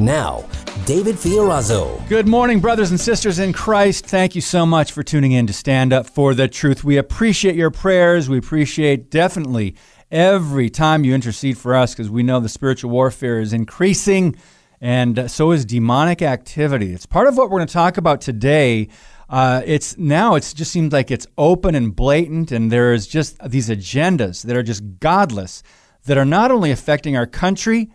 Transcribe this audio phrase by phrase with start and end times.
[0.00, 0.48] Now,
[0.86, 2.08] David Fiorazo.
[2.08, 4.06] Good morning, brothers and sisters in Christ.
[4.06, 6.82] Thank you so much for tuning in to Stand Up for the Truth.
[6.82, 8.26] We appreciate your prayers.
[8.26, 9.76] We appreciate definitely
[10.10, 14.36] every time you intercede for us because we know the spiritual warfare is increasing
[14.80, 16.94] and so is demonic activity.
[16.94, 18.88] It's part of what we're going to talk about today.
[19.28, 23.68] Uh, it's now it just seems like it's open and blatant, and there's just these
[23.68, 25.62] agendas that are just godless
[26.06, 27.90] that are not only affecting our country,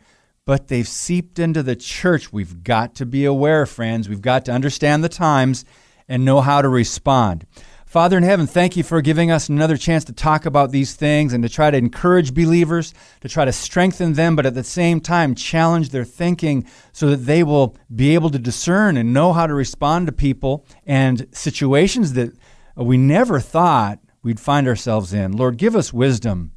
[0.46, 2.32] but they've seeped into the church.
[2.32, 4.08] We've got to be aware, friends.
[4.08, 5.66] We've got to understand the times
[6.08, 7.48] and know how to respond.
[7.88, 11.34] Father in heaven, thank you for giving us another chance to talk about these things
[11.34, 15.00] and to try to encourage believers, to try to strengthen them, but at the same
[15.00, 19.48] time challenge their thinking so that they will be able to discern and know how
[19.48, 22.34] to respond to people and situations that
[22.76, 25.32] we never thought we'd find ourselves in.
[25.32, 26.52] Lord, give us wisdom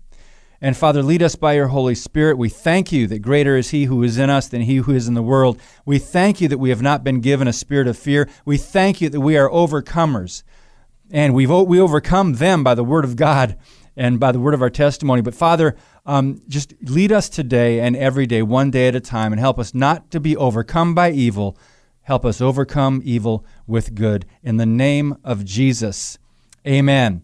[0.61, 2.37] and Father, lead us by your Holy Spirit.
[2.37, 5.07] We thank you that greater is He who is in us than He who is
[5.07, 5.61] in the world.
[5.85, 8.29] We thank you that we have not been given a spirit of fear.
[8.45, 10.43] We thank you that we are overcomers.
[11.11, 13.57] And we've, we overcome them by the word of God
[13.97, 15.23] and by the word of our testimony.
[15.23, 19.33] But Father, um, just lead us today and every day, one day at a time,
[19.33, 21.57] and help us not to be overcome by evil.
[22.03, 24.27] Help us overcome evil with good.
[24.43, 26.19] In the name of Jesus,
[26.67, 27.23] amen.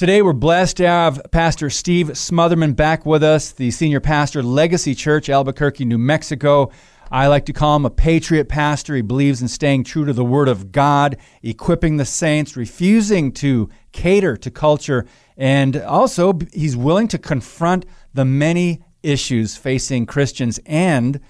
[0.00, 4.94] Today, we're blessed to have Pastor Steve Smothermon back with us, the senior pastor, Legacy
[4.94, 6.70] Church, Albuquerque, New Mexico.
[7.10, 8.96] I like to call him a patriot pastor.
[8.96, 13.68] He believes in staying true to the Word of God, equipping the saints, refusing to
[13.92, 15.04] cater to culture,
[15.36, 17.84] and also he's willing to confront
[18.14, 21.20] the many issues facing Christians and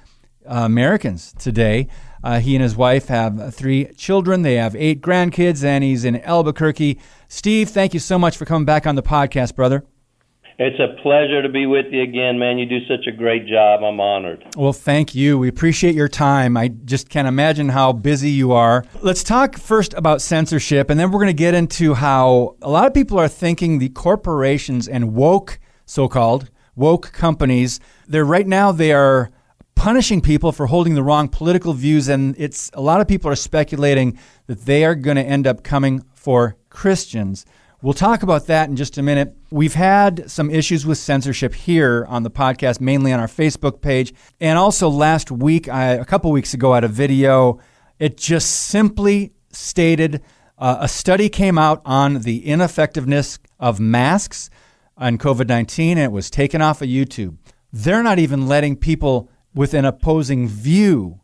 [0.47, 1.89] uh, Americans today.
[2.23, 4.43] Uh, he and his wife have three children.
[4.43, 7.01] They have eight grandkids, and he's in Albuquerque.
[7.33, 9.85] Steve, thank you so much for coming back on the podcast, brother.
[10.59, 12.59] It's a pleasure to be with you again, man.
[12.59, 13.85] You do such a great job.
[13.85, 14.45] I'm honored.
[14.57, 15.39] Well, thank you.
[15.39, 16.57] We appreciate your time.
[16.57, 18.85] I just can't imagine how busy you are.
[19.01, 22.89] Let's talk first about censorship, and then we're going to get into how a lot
[22.89, 28.73] of people are thinking the corporations and woke, so called, woke companies, they're right now,
[28.73, 29.31] they are
[29.77, 33.37] punishing people for holding the wrong political views and it's a lot of people are
[33.37, 37.45] speculating that they are going to end up coming for Christians.
[37.83, 39.35] We'll talk about that in just a minute.
[39.51, 44.13] We've had some issues with censorship here on the podcast, mainly on our Facebook page.
[44.39, 47.59] And also last week, I, a couple weeks ago, I had a video.
[47.99, 50.23] It just simply stated
[50.59, 54.51] uh, a study came out on the ineffectiveness of masks
[54.99, 57.39] on COVID 19, and it was taken off of YouTube.
[57.73, 61.21] They're not even letting people with an opposing view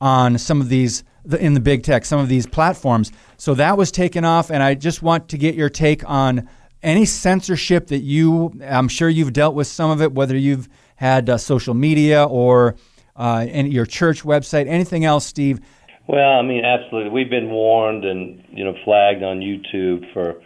[0.00, 1.04] on some of these
[1.38, 3.12] in the big tech, some of these platforms.
[3.36, 6.48] So that was taken off, and I just want to get your take on
[6.82, 8.52] any censorship that you.
[8.64, 12.76] I'm sure you've dealt with some of it, whether you've had uh, social media or
[13.16, 15.60] uh, your church website, anything else, Steve.
[16.08, 17.10] Well, I mean, absolutely.
[17.10, 20.42] We've been warned and you know flagged on YouTube for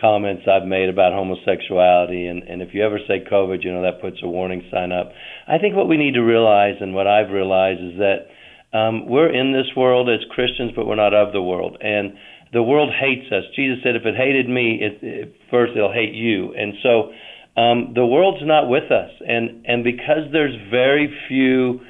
[0.00, 4.00] comments I've made about homosexuality, and and if you ever say COVID, you know that
[4.00, 5.12] puts a warning sign up.
[5.48, 8.28] I think what we need to realize, and what I've realized, is that
[8.72, 11.76] um, we're in this world as Christians, but we're not of the world.
[11.80, 12.14] And
[12.52, 13.44] the world hates us.
[13.54, 16.54] Jesus said, if it hated me, it, it, first it'll hate you.
[16.54, 17.12] And so
[17.60, 19.10] um, the world's not with us.
[19.26, 21.80] And, and because there's very few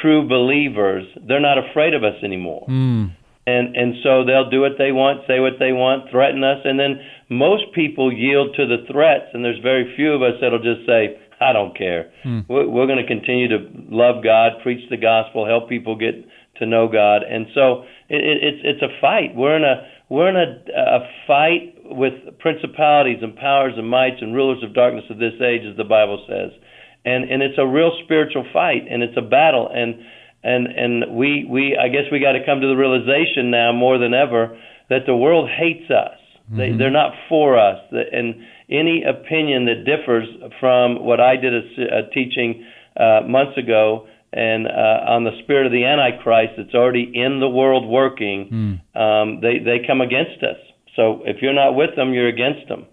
[0.00, 2.66] true believers, they're not afraid of us anymore.
[2.68, 3.14] Mm.
[3.46, 6.58] And, and so they'll do what they want, say what they want, threaten us.
[6.64, 10.62] And then most people yield to the threats, and there's very few of us that'll
[10.62, 12.10] just say, I don't care.
[12.22, 12.40] Hmm.
[12.48, 13.58] We're, we're going to continue to
[13.90, 16.14] love God, preach the gospel, help people get
[16.58, 19.34] to know God, and so it, it, it's it's a fight.
[19.34, 20.48] We're in a we're in a,
[20.78, 25.62] a fight with principalities and powers and mights and rulers of darkness of this age,
[25.68, 26.52] as the Bible says,
[27.04, 29.98] and and it's a real spiritual fight, and it's a battle, and
[30.42, 33.98] and and we we I guess we got to come to the realization now more
[33.98, 34.56] than ever
[34.90, 36.18] that the world hates us.
[36.46, 36.58] Mm-hmm.
[36.58, 38.34] They they're not for us, and
[38.68, 40.28] any opinion that differs
[40.60, 42.64] from what I did a, a teaching
[42.96, 47.48] uh, months ago and uh, on the spirit of the Antichrist that's already in the
[47.48, 49.00] world working, mm.
[49.00, 50.58] um, they they come against us.
[50.96, 52.86] So if you're not with them, you're against them.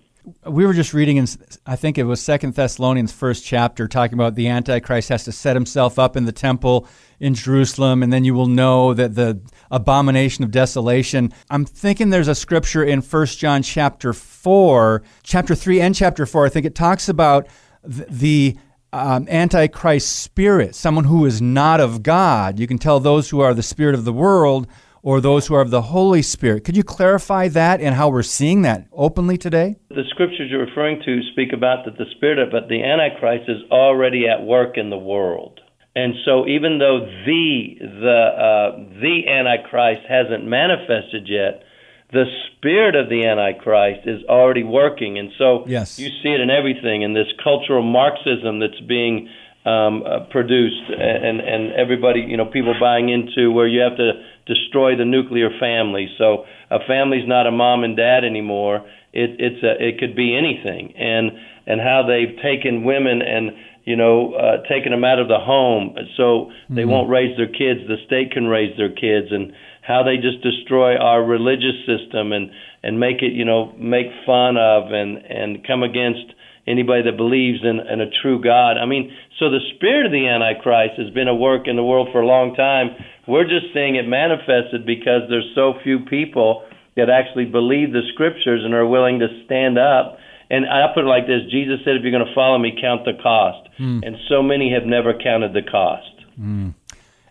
[0.46, 1.26] We were just reading in,
[1.66, 5.56] I think it was Second Thessalonians first chapter, talking about the Antichrist has to set
[5.56, 6.88] himself up in the temple
[7.20, 9.42] in Jerusalem, and then you will know that the
[9.72, 11.34] abomination of desolation.
[11.50, 16.46] I'm thinking there's a scripture in First John chapter four, chapter three, and chapter four.
[16.46, 17.48] I think it talks about
[17.84, 18.58] the
[18.94, 22.60] um, antichrist spirit, someone who is not of God.
[22.60, 24.68] You can tell those who are the spirit of the world
[25.04, 26.64] or those who are of the Holy Spirit.
[26.64, 29.78] Could you clarify that and how we're seeing that openly today?
[29.90, 33.64] The scriptures you're referring to speak about that the spirit of but the antichrist is
[33.72, 35.60] already at work in the world.
[35.96, 41.64] And so even though the the uh, the antichrist hasn't manifested yet,
[42.12, 45.18] the spirit of the Antichrist is already working.
[45.18, 45.98] And so yes.
[45.98, 49.30] you see it in everything, in this cultural Marxism that's being
[49.66, 54.12] um, uh, produced, and, and everybody, you know, people buying into where you have to
[54.46, 56.10] destroy the nuclear family.
[56.18, 58.86] So a family's not a mom and dad anymore.
[59.14, 60.94] It, it's a, it could be anything.
[60.98, 61.32] And,
[61.68, 63.52] and how they've taken women and
[63.84, 66.92] you know, uh, taken them out of the home so they mm-hmm.
[66.92, 67.82] won't raise their kids.
[67.88, 72.52] The state can raise their kids, and how they just destroy our religious system and
[72.84, 76.34] and make it you know make fun of and and come against
[76.68, 78.78] anybody that believes in, in a true God.
[78.78, 82.10] I mean, so the spirit of the Antichrist has been at work in the world
[82.12, 82.94] for a long time.
[83.28, 86.64] We're just seeing it manifested because there's so few people
[86.96, 90.18] that actually believe the scriptures and are willing to stand up.
[90.52, 93.06] And I put it like this: Jesus said, "If you're going to follow me, count
[93.06, 94.06] the cost." Mm.
[94.06, 96.26] And so many have never counted the cost.
[96.40, 96.76] Mm.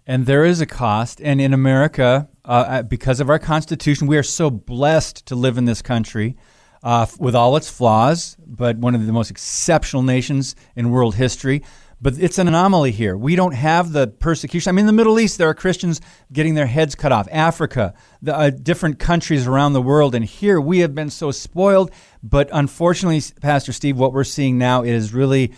[0.06, 1.20] And there is a cost.
[1.22, 5.58] And in America, uh, uh, because of our Constitution, we are so blessed to live
[5.58, 6.36] in this country
[6.82, 11.62] uh, with all its flaws, but one of the most exceptional nations in world history.
[12.02, 13.16] But it's an anomaly here.
[13.16, 14.70] We don't have the persecution.
[14.70, 16.00] I mean, in the Middle East, there are Christians
[16.32, 17.28] getting their heads cut off.
[17.30, 17.92] Africa,
[18.22, 20.14] the, uh, different countries around the world.
[20.14, 21.90] And here we have been so spoiled.
[22.22, 25.52] But unfortunately, Pastor Steve, what we're seeing now is really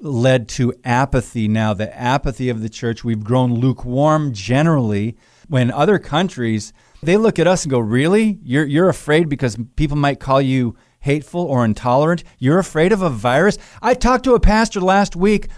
[0.00, 3.02] led to apathy now, the apathy of the church.
[3.02, 5.16] We've grown lukewarm generally
[5.48, 6.72] when other countries
[7.02, 8.38] they look at us and go, "Really?
[8.42, 12.24] You're you're afraid because people might call you hateful or intolerant?
[12.38, 15.48] You're afraid of a virus?" I talked to a pastor last week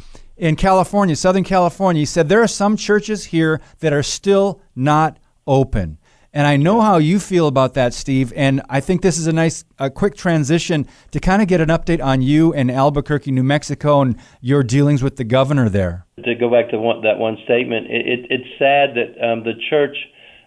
[0.40, 2.00] in California, Southern California.
[2.00, 5.98] He said there are some churches here that are still not open.
[6.32, 8.32] And I know how you feel about that, Steve.
[8.36, 11.68] And I think this is a nice, a quick transition to kind of get an
[11.68, 16.06] update on you in Albuquerque, New Mexico, and your dealings with the governor there.
[16.24, 19.54] To go back to one, that one statement, it, it, it's sad that um, the
[19.68, 19.96] church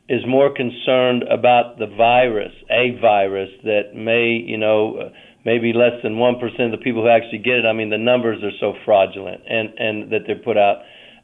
[0.09, 5.11] is more concerned about the virus, a virus that may, you know,
[5.45, 7.65] maybe less than one percent of the people who actually get it.
[7.65, 10.77] I mean, the numbers are so fraudulent, and and that they're put out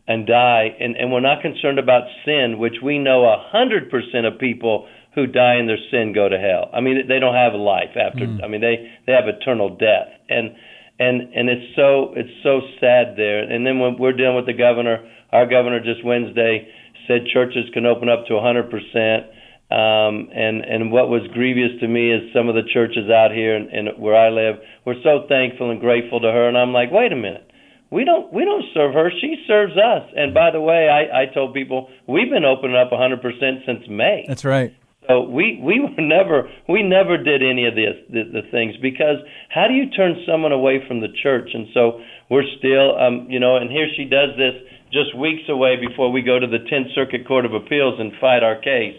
[0.10, 0.76] and die.
[0.80, 4.88] And, and we're not concerned about sin, which we know a hundred percent of people
[5.16, 6.70] who die in their sin go to hell.
[6.74, 8.26] I mean, they don't have a life after.
[8.26, 8.44] Mm.
[8.44, 10.10] I mean, they they have eternal death.
[10.28, 10.56] And
[11.00, 13.40] and and it's so it's so sad there.
[13.46, 16.68] And then when we're dealing with the governor, our governor just Wednesday
[17.08, 19.30] said churches can open up to a hundred percent.
[19.70, 23.56] Um, and and what was grievous to me is some of the churches out here
[23.56, 24.58] and, and where I live.
[24.84, 27.46] We're so thankful and grateful to her, and I'm like, wait a minute.
[27.92, 29.12] We don't we don't serve her.
[29.22, 30.10] She serves us.
[30.16, 33.22] And by the way i i told people we've been opening up 100%
[33.66, 34.26] since may.
[34.28, 34.74] That's right.
[35.08, 39.22] So we we were never we never did any of this the, the things because
[39.50, 41.50] how do you turn someone away from the church?
[41.54, 44.54] And so we're still um you know and here she does this
[44.94, 48.42] just weeks away before we go to the 10th circuit court of appeals and fight
[48.42, 48.98] our case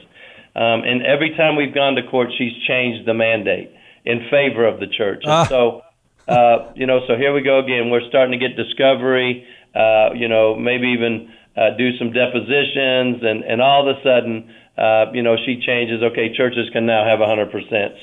[0.61, 3.71] um and every time we've gone to court she's changed the mandate
[4.05, 5.45] in favor of the church and ah.
[5.45, 5.83] so
[6.31, 7.91] uh, you know, so here we go again.
[7.91, 9.45] We're starting to get discovery.
[9.75, 14.49] Uh, you know, maybe even uh, do some depositions, and and all of a sudden,
[14.79, 16.03] uh, you know, she changes.
[16.03, 17.51] Okay, churches can now have 100%.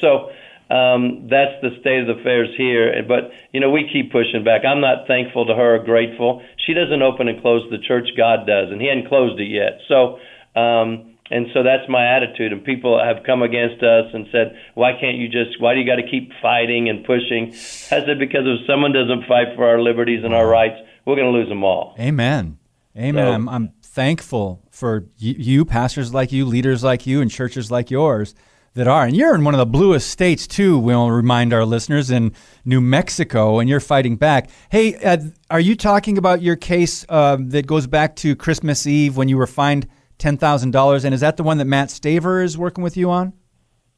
[0.02, 0.30] So
[0.74, 2.92] um, that's the state of affairs here.
[3.08, 4.66] But you know, we keep pushing back.
[4.66, 6.44] I'm not thankful to her or grateful.
[6.66, 8.10] She doesn't open and close the church.
[8.18, 9.80] God does, and He hadn't closed it yet.
[9.88, 10.20] So.
[10.60, 12.52] Um, and so that's my attitude.
[12.54, 15.86] And people have come against us and said, why can't you just, why do you
[15.86, 17.50] got to keep fighting and pushing?
[17.52, 21.32] I said, because if someone doesn't fight for our liberties and our rights, we're going
[21.32, 21.96] to lose them all.
[22.00, 22.58] Amen.
[22.98, 23.26] Amen.
[23.26, 27.70] So, I'm, I'm thankful for you, you, pastors like you, leaders like you, and churches
[27.70, 28.34] like yours
[28.74, 29.06] that are.
[29.06, 32.82] And you're in one of the bluest states, too, we'll remind our listeners, in New
[32.82, 34.50] Mexico, and you're fighting back.
[34.70, 35.18] Hey, uh,
[35.50, 39.38] are you talking about your case uh, that goes back to Christmas Eve when you
[39.38, 39.88] were fined
[40.20, 41.06] $10,000.
[41.06, 43.34] And is that the one that Matt Staver is working with you on?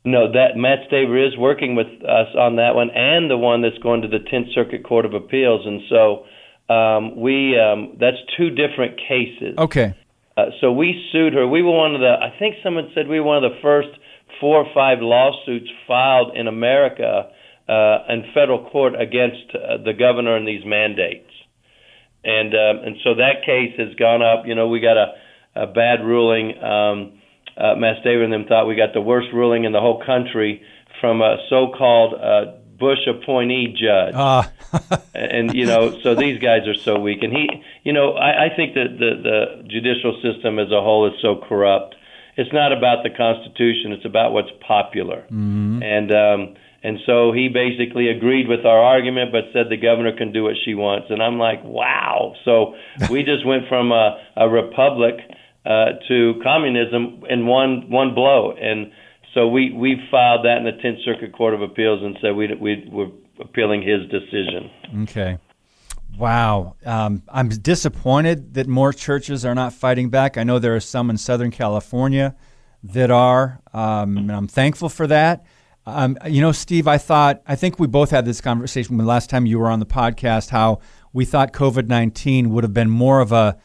[0.05, 3.77] No, that Matt Staver is working with us on that one, and the one that's
[3.79, 5.65] going to the Tenth Circuit Court of Appeals.
[5.65, 6.25] And so
[6.73, 9.57] um, we um, that's two different cases.
[9.57, 9.93] Okay.
[10.37, 11.45] Uh, so we sued her.
[11.45, 12.15] We were one of the.
[12.15, 13.89] I think someone said we were one of the first
[14.39, 17.29] four or five lawsuits filed in America
[17.67, 21.29] uh, in federal court against uh, the governor and these mandates,
[22.23, 24.45] and uh, and so that case has gone up.
[24.45, 25.13] You know, we got a,
[25.59, 26.61] a bad ruling.
[26.63, 27.19] Um,
[27.57, 30.61] uh, Matt Staver and them thought we got the worst ruling in the whole country
[31.01, 34.15] from a so-called uh, Bush appointee judge.
[34.71, 34.97] Uh.
[35.15, 37.23] and you know, so these guys are so weak.
[37.23, 37.49] And he,
[37.83, 41.41] you know, I, I think that the the judicial system as a whole is so
[41.49, 41.95] corrupt.
[42.37, 45.21] It's not about the Constitution; it's about what's popular.
[45.31, 45.81] Mm-hmm.
[45.81, 50.31] And um, and so he basically agreed with our argument, but said the governor can
[50.31, 51.07] do what she wants.
[51.09, 52.35] And I'm like, wow.
[52.45, 52.75] So
[53.09, 55.15] we just went from a, a republic
[55.65, 58.51] uh, to communism in one one blow.
[58.51, 58.91] And
[59.33, 62.53] so we we filed that in the Tenth Circuit Court of Appeals and said we
[62.55, 63.07] we were
[63.39, 64.69] appealing his decision.
[65.03, 65.37] Okay.
[66.17, 66.75] Wow.
[66.85, 70.37] Um, I'm disappointed that more churches are not fighting back.
[70.37, 72.35] I know there are some in Southern California
[72.83, 75.45] that are, um, and I'm thankful for that.
[75.85, 79.29] Um, you know, Steve, I thought, I think we both had this conversation when last
[79.29, 80.79] time you were on the podcast, how
[81.13, 83.57] we thought COVID 19 would have been more of a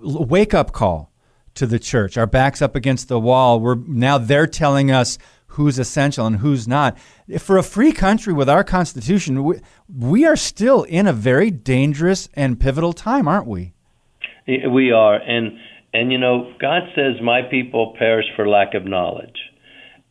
[0.00, 1.10] wake up call
[1.54, 2.16] to the church.
[2.16, 3.60] Our backs up against the wall.
[3.60, 5.18] We're now they're telling us
[5.54, 6.98] who's essential and who's not.
[7.38, 12.28] For a free country with our constitution, we, we are still in a very dangerous
[12.34, 13.72] and pivotal time, aren't we?
[14.46, 15.58] We are, and
[15.94, 19.38] and you know, God says, "My people perish for lack of knowledge."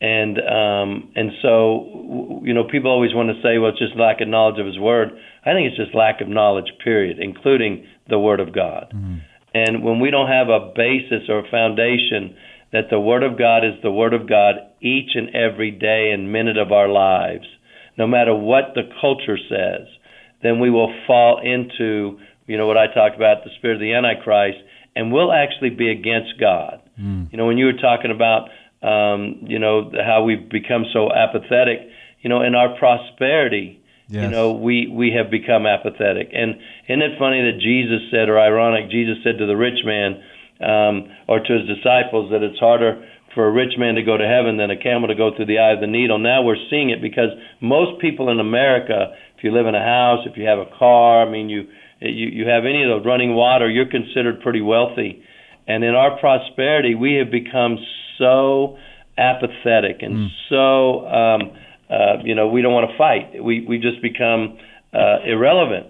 [0.00, 4.20] And um, and so you know, people always want to say, "Well, it's just lack
[4.20, 5.10] of knowledge of His Word."
[5.46, 8.92] I think it's just lack of knowledge, period, including the Word of God.
[8.94, 9.18] Mm-hmm.
[9.54, 12.36] And when we don't have a basis or a foundation
[12.72, 16.32] that the Word of God is the Word of God each and every day and
[16.32, 17.46] minute of our lives,
[17.96, 19.86] no matter what the culture says,
[20.42, 23.94] then we will fall into, you know, what I talked about, the spirit of the
[23.94, 24.58] Antichrist,
[24.96, 26.82] and we'll actually be against God.
[27.00, 27.30] Mm.
[27.30, 28.48] You know, when you were talking about,
[28.82, 31.78] um, you know, how we've become so apathetic,
[32.22, 34.24] you know, in our prosperity, Yes.
[34.24, 36.28] You know, we we have become apathetic.
[36.32, 36.56] And
[36.88, 40.20] isn't it funny that Jesus said, or ironic, Jesus said to the rich man,
[40.60, 43.00] um, or to his disciples, that it's harder
[43.34, 45.58] for a rich man to go to heaven than a camel to go through the
[45.58, 46.18] eye of the needle.
[46.18, 47.30] Now we're seeing it because
[47.60, 51.26] most people in America, if you live in a house, if you have a car,
[51.26, 51.66] I mean, you
[52.00, 55.22] you you have any of the running water, you're considered pretty wealthy.
[55.66, 57.78] And in our prosperity, we have become
[58.18, 58.76] so
[59.16, 60.28] apathetic and mm.
[60.48, 61.56] so um,
[61.94, 63.42] uh, you know, we don't want to fight.
[63.42, 64.58] We we just become
[64.92, 65.86] uh, irrelevant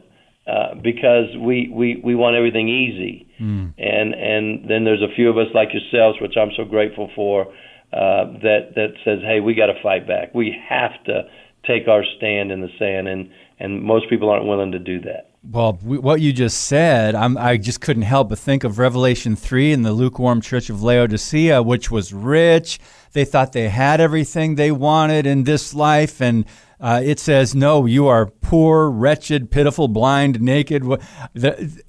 [0.46, 3.26] uh, because we, we we want everything easy.
[3.40, 3.74] Mm.
[3.78, 7.46] And and then there's a few of us like yourselves, which I'm so grateful for,
[7.92, 10.34] uh, that that says, hey, we got to fight back.
[10.34, 11.22] We have to
[11.66, 15.30] take our stand in the sand, and and most people aren't willing to do that.
[15.46, 19.72] Well, what you just said, I'm, i just couldn't help but think of Revelation 3
[19.72, 22.78] and the lukewarm church of Laodicea, which was rich.
[23.12, 26.22] They thought they had everything they wanted in this life.
[26.22, 26.46] And
[26.80, 30.82] uh, it says, No, you are poor, wretched, pitiful, blind, naked.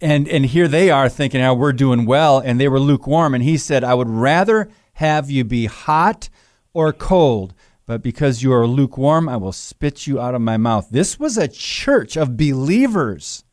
[0.02, 2.40] And, and here they are thinking, oh, we're doing well.
[2.40, 3.34] And they were lukewarm.
[3.34, 6.30] And he said, I would rather have you be hot
[6.74, 7.54] or cold
[7.88, 10.90] but because you are lukewarm, I will spit you out of my mouth.
[10.90, 13.45] This was a church of believers.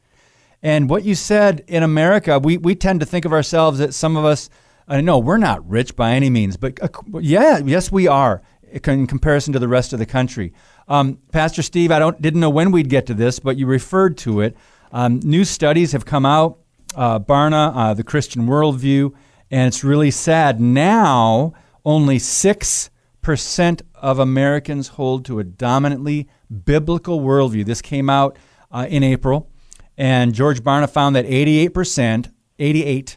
[0.62, 4.16] And what you said in America, we, we tend to think of ourselves that some
[4.16, 4.49] of us,
[4.87, 6.88] I know we're not rich by any means, but uh,
[7.21, 8.42] yeah, yes, we are
[8.85, 10.52] in comparison to the rest of the country.
[10.88, 14.16] Um, Pastor Steve, I don't didn't know when we'd get to this, but you referred
[14.19, 14.57] to it.
[14.92, 16.59] Um, new studies have come out,
[16.97, 19.12] uh, Barna, uh, the Christian Worldview,
[19.50, 20.61] and it's really sad.
[20.61, 21.54] Now,
[21.85, 22.90] only six
[23.21, 26.28] percent of Americans hold to a dominantly
[26.64, 27.64] biblical worldview.
[27.64, 28.37] This came out
[28.71, 29.49] uh, in April.
[29.97, 33.17] And George Barna found that 88%, 88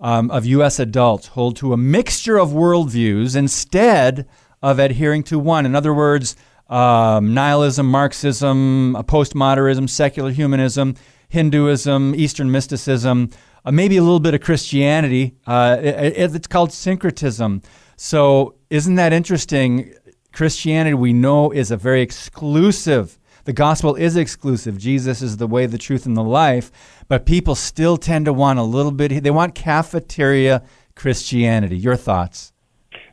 [0.00, 0.78] um, of U.S.
[0.78, 4.28] adults hold to a mixture of worldviews instead
[4.62, 5.66] of adhering to one.
[5.66, 6.36] In other words,
[6.68, 10.94] um, nihilism, Marxism, postmodernism, secular humanism,
[11.28, 13.30] Hinduism, Eastern mysticism,
[13.64, 15.36] uh, maybe a little bit of Christianity.
[15.46, 17.62] Uh, it, it's called syncretism.
[17.96, 19.94] So, isn't that interesting?
[20.32, 24.76] Christianity, we know, is a very exclusive the gospel is exclusive.
[24.76, 26.70] Jesus is the way, the truth, and the life.
[27.08, 30.62] But people still tend to want a little bit, they want cafeteria
[30.94, 31.78] Christianity.
[31.78, 32.52] Your thoughts?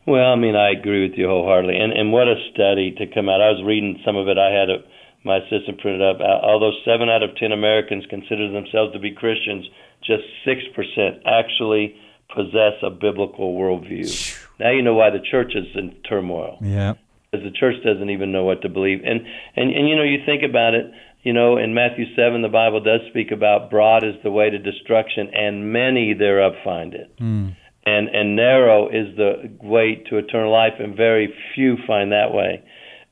[0.05, 1.79] Well, I mean, I agree with you wholeheartedly.
[1.79, 3.39] And, and what a study to come out.
[3.39, 4.37] I was reading some of it.
[4.37, 4.83] I had a,
[5.23, 6.19] my assistant printed up.
[6.19, 9.65] Although seven out of ten Americans consider themselves to be Christians,
[10.03, 11.95] just 6% actually
[12.35, 14.11] possess a biblical worldview.
[14.59, 16.57] Now you know why the church is in turmoil.
[16.59, 16.95] Yeah
[17.43, 18.99] the church doesn't even know what to believe.
[19.03, 19.21] And
[19.55, 20.85] and and you know, you think about it.
[21.23, 24.59] You know, in Matthew seven, the Bible does speak about broad is the way to
[24.59, 27.11] destruction, and many thereof find it.
[27.19, 27.55] Mm.
[27.85, 32.63] And and narrow is the way to eternal life, and very few find that way.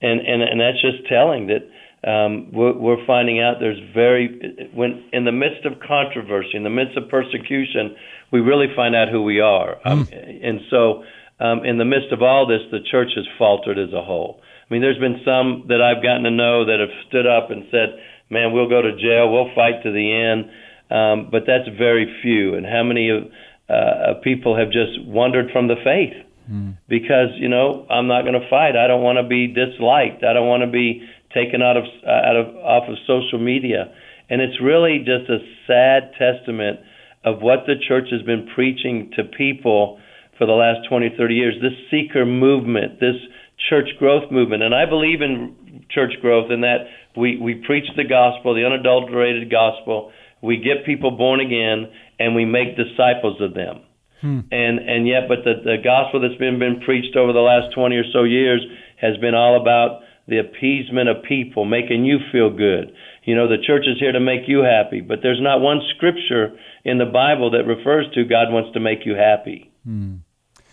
[0.02, 1.64] And and and that's just telling that
[2.06, 6.70] um, we're, we're finding out there's very when in the midst of controversy, in the
[6.70, 7.96] midst of persecution,
[8.32, 9.78] we really find out who we are.
[9.86, 9.92] Mm.
[9.92, 11.04] Um, and so,
[11.44, 14.40] um, in the midst of all this, the church has faltered as a whole.
[14.40, 17.66] I mean, there's been some that I've gotten to know that have stood up and
[17.70, 19.32] said, "Man, we'll go to jail.
[19.32, 20.50] We'll fight to the end."
[20.90, 22.56] Um, but that's very few.
[22.56, 23.28] And how many of
[23.70, 26.14] uh, people have just wandered from the faith
[26.50, 26.78] mm.
[26.88, 28.76] because you know I'm not going to fight.
[28.76, 30.24] I don't want to be disliked.
[30.24, 33.94] I don't want to be taken out of uh, out of off of social media.
[34.30, 36.80] And it's really just a sad testament
[37.26, 40.00] of what the church has been preaching to people
[40.38, 41.56] for the last 20, 30 years.
[41.62, 43.16] This seeker movement, this
[43.70, 44.64] church growth movement.
[44.64, 49.50] And I believe in church growth in that we, we preach the gospel, the unadulterated
[49.52, 50.12] gospel.
[50.42, 53.84] We get people born again and we make disciples of them.
[54.22, 54.40] Hmm.
[54.52, 57.96] And and yet, but the, the gospel that's been been preached over the last 20
[57.98, 58.64] or so years
[58.96, 62.96] has been all about the appeasement of people, making you feel good.
[63.26, 66.56] You know, the church is here to make you happy, but there's not one scripture
[66.86, 69.72] in the Bible that refers to God wants to make you happy.
[69.84, 70.23] Hmm.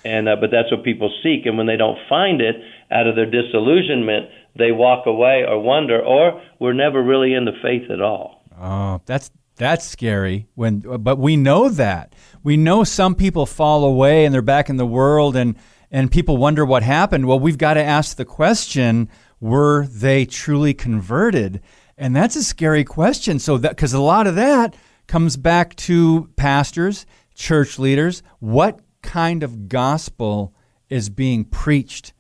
[0.05, 2.57] And uh, but that's what people seek, and when they don't find it,
[2.91, 7.53] out of their disillusionment, they walk away or wonder, or we're never really in the
[7.63, 8.43] faith at all.
[8.59, 10.47] Oh, that's that's scary.
[10.55, 14.77] When but we know that we know some people fall away and they're back in
[14.77, 15.57] the world, and
[15.91, 17.27] and people wonder what happened.
[17.27, 19.09] Well, we've got to ask the question:
[19.41, 21.61] were they truly converted?
[21.97, 23.39] And that's a scary question.
[23.39, 24.75] So that because a lot of that
[25.07, 27.05] comes back to pastors,
[27.35, 28.23] church leaders.
[28.39, 30.55] What kind of gospel
[30.89, 32.13] is being preached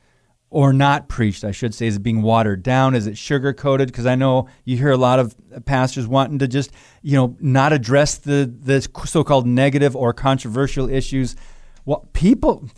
[0.50, 2.96] or not preached, I should say, is it being watered down?
[2.96, 3.86] Is it sugar coated?
[3.86, 6.72] Because I know you hear a lot of pastors wanting to just,
[7.02, 11.36] you know, not address the the so-called negative or controversial issues.
[11.84, 12.68] Well, people,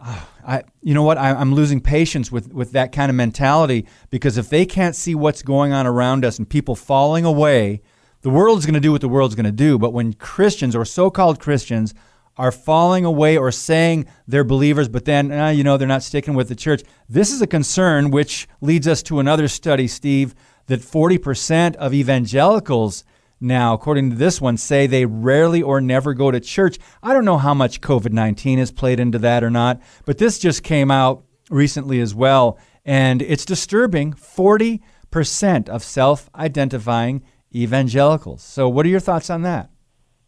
[0.00, 1.16] ah, I, you know what?
[1.16, 5.14] I, am losing patience with, with that kind of mentality because if they can't see
[5.14, 7.82] what's going on around us and people falling away,
[8.22, 9.78] the world's going to do what the world's going to do.
[9.78, 11.94] But when Christians or so called Christians
[12.36, 16.34] are falling away or saying they're believers, but then, uh, you know, they're not sticking
[16.34, 20.34] with the church, this is a concern which leads us to another study, Steve,
[20.66, 23.04] that 40% of evangelicals
[23.42, 26.78] now, according to this one, say they rarely or never go to church.
[27.02, 30.38] I don't know how much COVID 19 has played into that or not, but this
[30.38, 32.56] just came out recently as well.
[32.84, 38.42] And it's disturbing 40% of self identifying evangelicals.
[38.42, 39.71] So, what are your thoughts on that?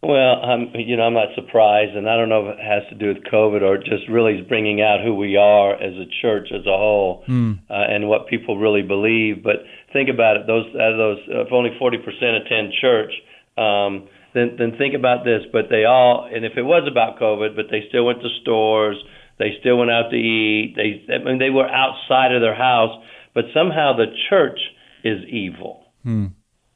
[0.04, 2.94] Well, I'm, you know, I'm not surprised, and I don't know if it has to
[2.94, 6.66] do with COVID or just really bringing out who we are as a church as
[6.66, 7.58] a whole, mm.
[7.70, 9.42] uh, and what people really believe.
[9.42, 9.64] But
[9.94, 13.12] think about it; those out of those, if only 40% attend church,
[13.56, 15.40] um, then then think about this.
[15.50, 19.02] But they all, and if it was about COVID, but they still went to stores,
[19.38, 20.74] they still went out to eat.
[20.76, 23.02] They, I mean, they were outside of their house,
[23.34, 24.60] but somehow the church
[25.02, 25.84] is evil.
[26.04, 26.32] Mm.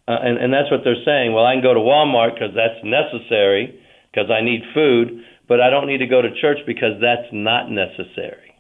[0.09, 1.35] Uh, and, and that's what they're saying.
[1.35, 3.79] Well, I can go to Walmart because that's necessary
[4.11, 7.71] because I need food, but I don't need to go to church because that's not
[7.71, 8.57] necessary.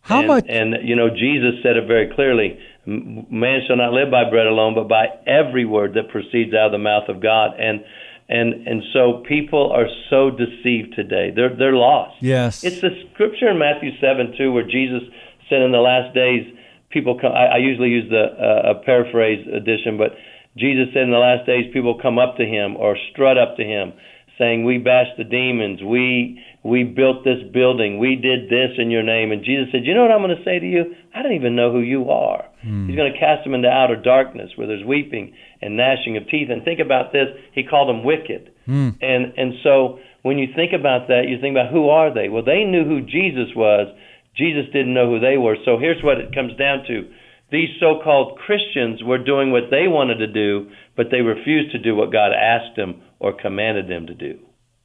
[0.00, 0.46] How and, much?
[0.48, 4.74] And you know, Jesus said it very clearly: "Man shall not live by bread alone,
[4.74, 7.84] but by every word that proceeds out of the mouth of God." And
[8.28, 11.32] and and so people are so deceived today.
[11.36, 12.16] They're they're lost.
[12.22, 15.02] Yes, it's the scripture in Matthew seven two where Jesus
[15.50, 16.46] said, "In the last days,
[16.88, 20.16] people come." I, I usually use the uh, a paraphrase edition, but
[20.56, 23.64] Jesus said in the last days people come up to him or strut up to
[23.64, 23.92] him
[24.38, 29.02] saying, We bashed the demons, we we built this building, we did this in your
[29.02, 29.30] name.
[29.30, 30.94] And Jesus said, You know what I'm going to say to you?
[31.14, 32.44] I don't even know who you are.
[32.66, 32.88] Mm.
[32.88, 36.48] He's going to cast them into outer darkness where there's weeping and gnashing of teeth.
[36.50, 38.50] And think about this, he called them wicked.
[38.66, 38.96] Mm.
[39.00, 42.28] And and so when you think about that, you think about who are they?
[42.28, 43.88] Well, they knew who Jesus was.
[44.36, 45.56] Jesus didn't know who they were.
[45.64, 47.08] So here's what it comes down to
[47.50, 51.78] these so called Christians were doing what they wanted to do, but they refused to
[51.78, 54.38] do what God asked them or commanded them to do.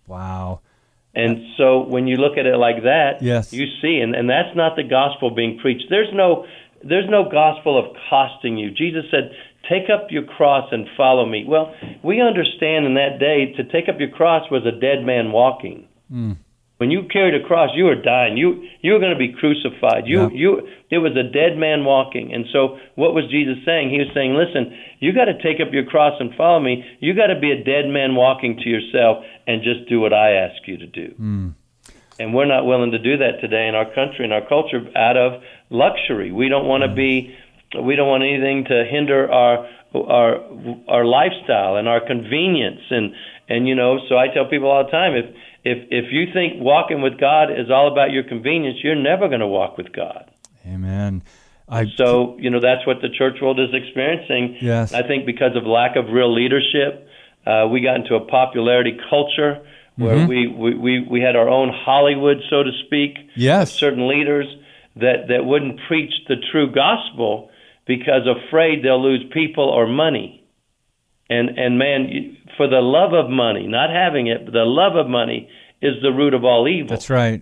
[0.08, 0.62] Wow.
[1.14, 3.52] And so when you look at it like that, yes.
[3.52, 5.86] you see, and, and that's not the gospel being preached.
[5.90, 6.46] There's no
[6.84, 8.72] there's no gospel of costing you.
[8.72, 9.32] Jesus said,
[9.70, 11.46] Take up your cross and follow me.
[11.48, 15.32] Well, we understand in that day to take up your cross was a dead man
[15.32, 15.88] walking.
[16.12, 16.38] Mm.
[16.82, 18.38] When you carried a cross, you were dying.
[18.38, 20.08] You you were going to be crucified.
[20.08, 20.30] You yeah.
[20.34, 22.34] you there was a dead man walking.
[22.34, 23.92] And so what was Jesus saying?
[23.92, 26.84] He was saying, "Listen, you got to take up your cross and follow me.
[27.00, 30.32] You got to be a dead man walking to yourself and just do what I
[30.32, 31.54] ask you to do." Mm.
[32.18, 35.18] And we're not willing to do that today in our country and our culture out
[35.18, 36.32] of luxury.
[36.32, 36.96] We don't want to mm.
[36.96, 37.38] be
[37.78, 40.42] we don't want anything to hinder our our
[40.90, 43.14] our lifestyle and our convenience and
[43.52, 45.26] and you know, so I tell people all the time if
[45.64, 49.42] if if you think walking with God is all about your convenience, you're never going
[49.42, 50.30] to walk with God.
[50.66, 51.24] Amen.
[51.68, 54.58] I, so you know that's what the church world is experiencing.
[54.62, 54.94] Yes.
[54.94, 57.08] I think because of lack of real leadership,
[57.46, 60.28] uh, we got into a popularity culture where mm-hmm.
[60.28, 63.18] we, we, we, we had our own Hollywood, so to speak.
[63.36, 63.74] Yes.
[63.74, 64.46] certain leaders
[64.96, 67.50] that, that wouldn't preach the true gospel
[67.86, 70.41] because afraid they'll lose people or money.
[71.32, 75.10] And and man, for the love of money, not having it, but the love of
[75.10, 75.50] money
[75.82, 76.90] is the root of all evil.
[76.90, 77.42] That's right.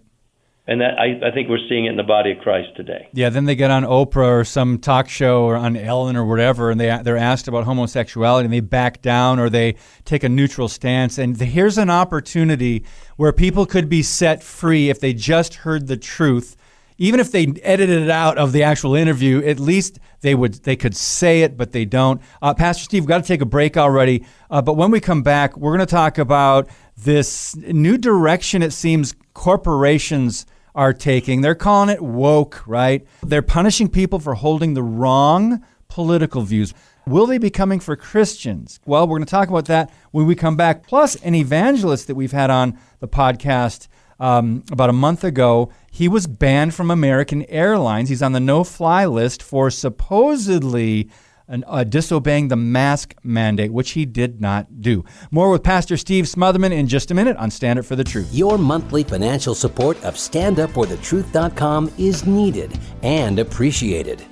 [0.67, 3.09] And that I, I think we're seeing it in the body of Christ today.
[3.13, 6.69] Yeah, then they get on Oprah or some talk show or on Ellen or whatever,
[6.69, 9.75] and they they're asked about homosexuality, and they back down or they
[10.05, 11.17] take a neutral stance.
[11.17, 12.85] And here's an opportunity
[13.17, 16.55] where people could be set free if they just heard the truth
[16.99, 20.75] even if they edited it out of the actual interview, at least they would they
[20.75, 22.21] could say it, but they don't.
[22.41, 24.25] Uh, Pastor Steve, we've got to take a break already.
[24.51, 28.61] Uh, but when we come back, we're going to talk about this new direction.
[28.61, 31.41] It seems corporations are taking.
[31.41, 33.07] They're calling it woke, right?
[33.23, 36.73] They're punishing people for holding the wrong political views.
[37.07, 38.79] Will they be coming for Christians?
[38.85, 40.85] Well, we're going to talk about that when we come back.
[40.85, 43.87] Plus, an evangelist that we've had on the podcast
[44.19, 48.09] um, about a month ago, he was banned from American Airlines.
[48.09, 51.09] He's on the no fly list for supposedly
[51.47, 55.03] an, uh, disobeying the mask mandate, which he did not do.
[55.31, 58.29] More with Pastor Steve Smothermon in just a minute on Stand Up for the Truth.
[58.31, 64.23] Your monthly financial support of StandUpForTheTruth.com is needed and appreciated.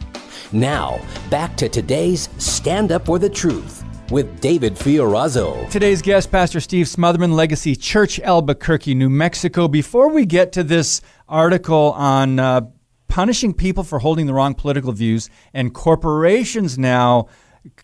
[0.51, 5.69] Now, back to today's Stand Up for the Truth with David Fiorazo.
[5.69, 9.67] Today's guest, Pastor Steve Smothermon, Legacy Church, Albuquerque, New Mexico.
[9.67, 12.61] Before we get to this article on uh,
[13.07, 17.27] punishing people for holding the wrong political views, and corporations now,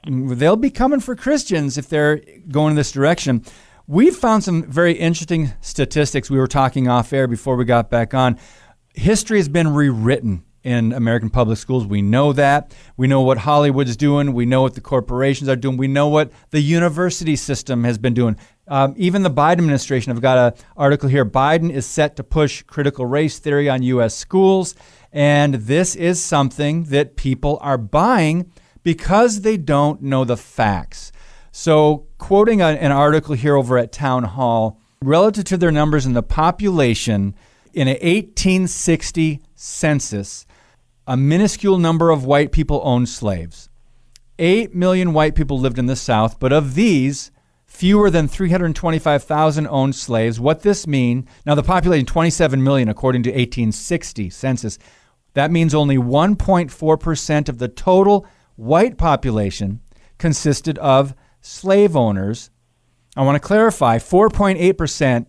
[0.08, 3.44] they'll be coming for Christians if they're going in this direction.
[3.88, 6.30] We found some very interesting statistics.
[6.30, 8.40] We were talking off air before we got back on.
[8.94, 11.86] History has been rewritten in American public schools.
[11.86, 12.73] We know that.
[12.95, 14.34] We know what Hollywood's doing.
[14.34, 15.78] We know what the corporations are doing.
[15.78, 18.38] We know what the university system has been doing.
[18.67, 21.26] Um, even the Biden administration, I've got an article here.
[21.26, 24.15] Biden is set to push critical race theory on U.S.
[24.15, 24.73] schools.
[25.12, 28.52] And this is something that people are buying
[28.84, 31.12] because they don't know the facts.
[31.52, 36.23] So, quoting an article here over at Town Hall, relative to their numbers in the
[36.23, 37.36] population,
[37.73, 40.47] in an 1860 census,
[41.08, 43.70] a minuscule number of white people owned slaves.
[44.39, 47.32] Eight million white people lived in the South, but of these,
[47.66, 50.39] fewer than 325,000 owned slaves.
[50.39, 51.28] What this mean?
[51.46, 54.80] Now the population 27 million according to 1860 census.
[55.34, 59.82] That means only 1.4% of the total white population
[60.20, 62.50] consisted of slave owners.
[63.16, 65.26] I want to clarify 4.8%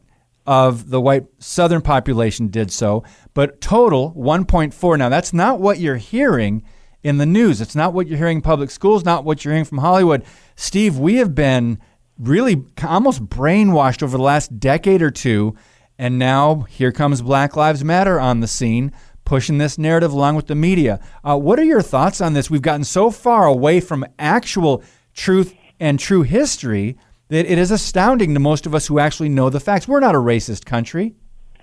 [0.47, 3.03] of the white southern population did so,
[3.33, 4.99] but total 1.4.
[4.99, 6.63] Now, that's not what you're hearing
[7.03, 7.61] in the news.
[7.61, 10.25] It's not what you're hearing in public schools, not what you're hearing from Hollywood.
[10.57, 11.79] Steve, we have been
[12.19, 15.55] really almost brainwashed over the last decade or two,
[15.99, 18.93] and now here comes Black Lives Matter on the scene.
[19.25, 21.01] Pushing this narrative along with the media.
[21.25, 22.51] Uh, what are your thoughts on this?
[22.51, 28.35] We've gotten so far away from actual truth and true history that it is astounding
[28.35, 29.89] to most of us who actually know the facts.
[29.89, 31.15] We're not a racist country.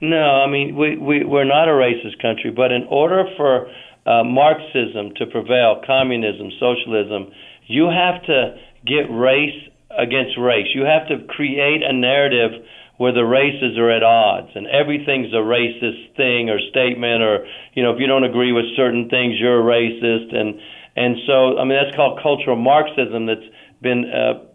[0.02, 3.68] No, I mean we, we we're not a racist country, but in order for
[4.06, 7.32] uh, Marxism to prevail, communism, socialism,
[7.68, 10.68] you have to get race against race.
[10.74, 12.66] You have to create a narrative
[12.98, 17.82] where the races are at odds and everything's a racist thing or statement or you
[17.82, 20.60] know if you don't agree with certain things you're a racist and
[20.96, 23.50] and so I mean that's called cultural Marxism that's
[23.82, 24.46] been uh,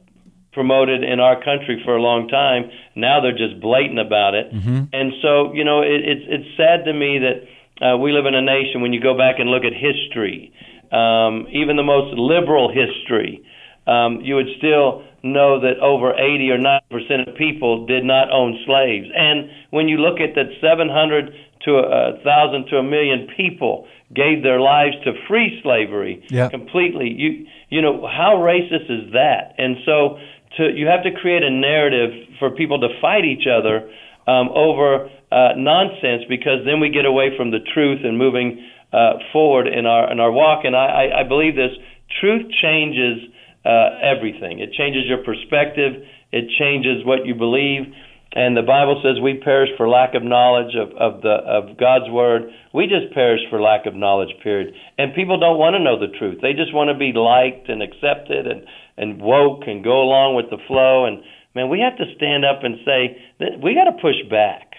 [0.57, 2.73] promoted in our country for a long time.
[2.97, 4.89] Now they're just blatant about it, mm-hmm.
[4.91, 7.37] and so you know it, it's it's sad to me that
[7.85, 8.81] uh, we live in a nation.
[8.81, 10.51] When you go back and look at history,
[10.91, 13.45] um, even the most liberal history,
[13.87, 18.33] um, you would still know that over 80 or 90 percent of people did not
[18.33, 19.13] own slaves.
[19.13, 21.37] And when you look at that 700
[21.69, 26.51] to a, a thousand to a million people gave their lives to free slavery yep.
[26.51, 29.55] completely, you you know how racist is that?
[29.59, 30.19] And so
[30.57, 33.91] to you have to create a narrative for people to fight each other
[34.27, 39.19] um, over uh, nonsense because then we get away from the truth and moving uh,
[39.33, 40.65] forward in our in our walk.
[40.65, 41.73] And I, I, I believe this:
[42.21, 43.29] truth changes
[43.65, 44.61] uh, everything.
[44.61, 46.03] It changes your perspective.
[46.33, 47.93] It changes what you believe.
[48.37, 52.11] And the Bible says we perish for lack of knowledge of, of the of God's
[52.11, 52.53] word.
[52.75, 54.75] We just perish for lack of knowledge, period.
[54.99, 56.41] And people don't want to know the truth.
[56.43, 58.67] They just want to be liked and accepted and
[58.97, 61.05] and woke and go along with the flow.
[61.05, 61.23] And
[61.55, 64.73] man, we have to stand up and say that we got to push back.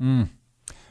[0.00, 0.30] Mm,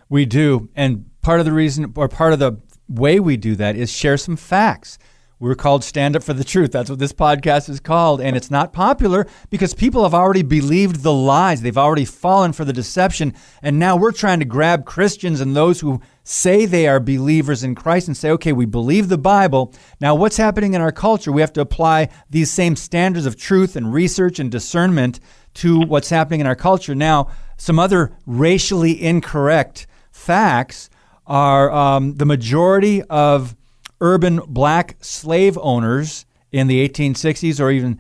[0.09, 3.75] we do, and part of the reason, or part of the way we do that
[3.75, 4.97] is share some facts.
[5.37, 6.71] We're called Stand Up for the Truth.
[6.71, 8.21] That's what this podcast is called.
[8.21, 11.61] And it's not popular because people have already believed the lies.
[11.61, 13.33] They've already fallen for the deception.
[13.61, 17.75] And now we're trying to grab Christians and those who say they are believers in
[17.75, 19.73] Christ and say, okay, we believe the Bible.
[19.99, 21.33] Now, what's happening in our culture?
[21.33, 25.19] We have to apply these same standards of truth and research and discernment
[25.55, 26.95] to what's happening in our culture.
[26.95, 30.89] Now, some other racially incorrect facts
[31.27, 33.55] are um, the majority of
[34.05, 37.99] urban black slave owners in the 1860s or even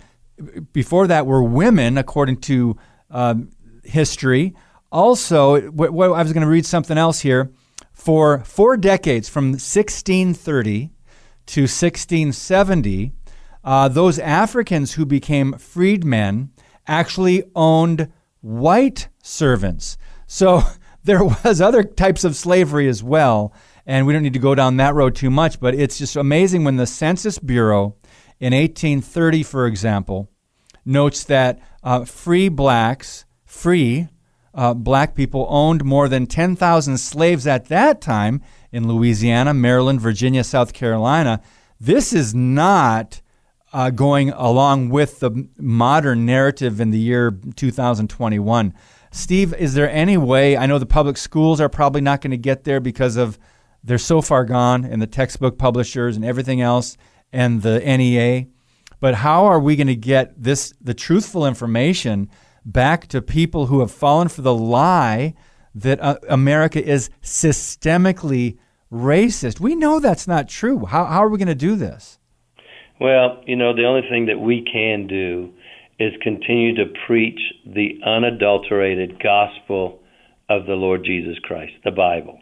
[0.71, 2.77] before that were women, according to
[3.09, 3.49] um,
[3.83, 4.53] history.
[4.91, 7.51] Also, w- w- I was going to read something else here.
[7.91, 10.91] For four decades, from 1630
[11.47, 13.11] to 1670,
[13.63, 16.51] uh, those Africans who became freedmen
[16.85, 19.97] actually owned white servants.
[20.27, 20.61] So
[21.03, 23.53] there was other types of slavery as well,
[23.85, 26.63] and we don't need to go down that road too much, but it's just amazing
[26.63, 27.95] when the Census Bureau
[28.39, 30.29] in 1830, for example,
[30.83, 34.07] notes that uh, free blacks, free
[34.53, 40.43] uh, black people owned more than 10,000 slaves at that time in Louisiana, Maryland, Virginia,
[40.43, 41.41] South Carolina.
[41.79, 43.21] This is not
[43.73, 48.73] uh, going along with the modern narrative in the year 2021.
[49.11, 50.57] Steve, is there any way?
[50.57, 53.37] I know the public schools are probably not going to get there because of
[53.85, 56.97] they're so far gone, and the textbook publishers and everything else,
[57.31, 58.47] and the NEA.
[58.99, 62.29] But how are we going to get this the truthful information
[62.65, 65.35] back to people who have fallen for the lie
[65.75, 68.57] that uh, America is systemically
[68.91, 69.59] racist?
[69.59, 70.85] We know that's not true.
[70.85, 72.17] How how are we going to do this?
[72.99, 75.53] Well, you know, the only thing that we can do
[75.99, 79.99] is continue to preach the unadulterated gospel
[80.49, 82.39] of the Lord Jesus Christ, the Bible.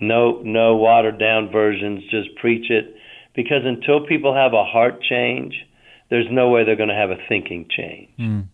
[0.00, 2.94] No no watered down versions, just preach it
[3.34, 5.54] because until people have a heart change,
[6.10, 8.10] there's no way they're going to have a thinking change.
[8.18, 8.48] Mm.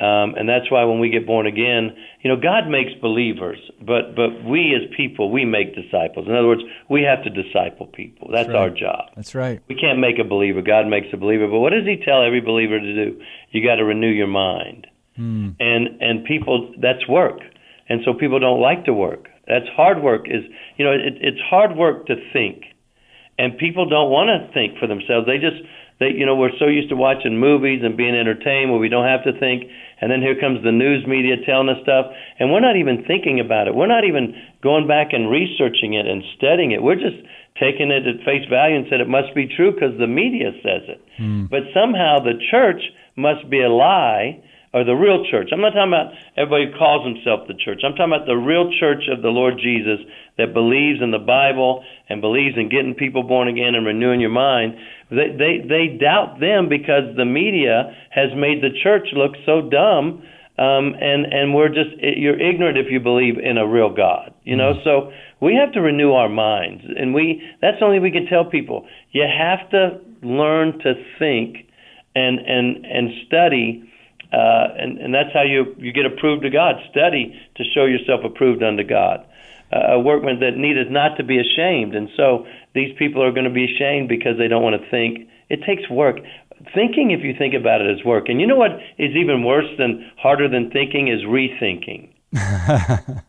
[0.00, 4.16] Um, and that's why when we get born again, you know, God makes believers, but
[4.16, 6.26] but we as people, we make disciples.
[6.26, 8.28] In other words, we have to disciple people.
[8.32, 8.62] That's, That's right.
[8.62, 9.10] our job.
[9.14, 9.60] That's right.
[9.68, 10.60] We can't make a believer.
[10.60, 11.46] God makes a believer.
[11.46, 13.20] But what does He tell every believer to do?
[13.50, 14.88] You got to renew your mind.
[15.18, 15.56] Mm.
[15.60, 17.38] And and people, that's work.
[17.88, 19.28] And so people don't like to work.
[19.46, 20.26] That's hard work.
[20.26, 20.44] Is
[20.76, 22.64] you know, it, it's hard work to think,
[23.38, 25.26] and people don't want to think for themselves.
[25.26, 25.62] They just
[25.98, 29.06] they you know we're so used to watching movies and being entertained where we don't
[29.06, 29.70] have to think
[30.02, 33.38] and then here comes the news media telling us stuff, and we're not even thinking
[33.38, 33.74] about it.
[33.76, 36.82] We're not even going back and researching it and studying it.
[36.82, 37.22] We're just
[37.54, 40.82] taking it at face value and said it must be true because the media says
[40.90, 41.00] it.
[41.22, 41.48] Mm.
[41.48, 42.82] But somehow the church
[43.14, 45.50] must be a lie or the real church.
[45.52, 47.82] I'm not talking about everybody who calls himself the church.
[47.84, 50.00] I'm talking about the real church of the Lord Jesus
[50.38, 54.30] that believes in the Bible and believes in getting people born again and renewing your
[54.32, 54.74] mind.
[55.10, 60.24] They they they doubt them because the media has made the church look so dumb.
[60.58, 64.56] Um, and and we're just you're ignorant if you believe in a real God, you
[64.56, 64.74] know.
[64.74, 64.84] Mm-hmm.
[64.84, 68.86] So we have to renew our minds, and we that's only we can tell people.
[69.12, 71.68] You have to learn to think
[72.14, 73.88] and and and study
[74.32, 76.76] uh, and, and that's how you, you get approved to God.
[76.90, 79.26] Study to show yourself approved unto God.
[79.72, 81.94] Uh, a workman that needeth not to be ashamed.
[81.94, 85.28] And so these people are going to be ashamed because they don't want to think.
[85.48, 86.16] It takes work.
[86.74, 88.28] Thinking, if you think about it, is work.
[88.28, 92.08] And you know what is even worse than harder than thinking is rethinking.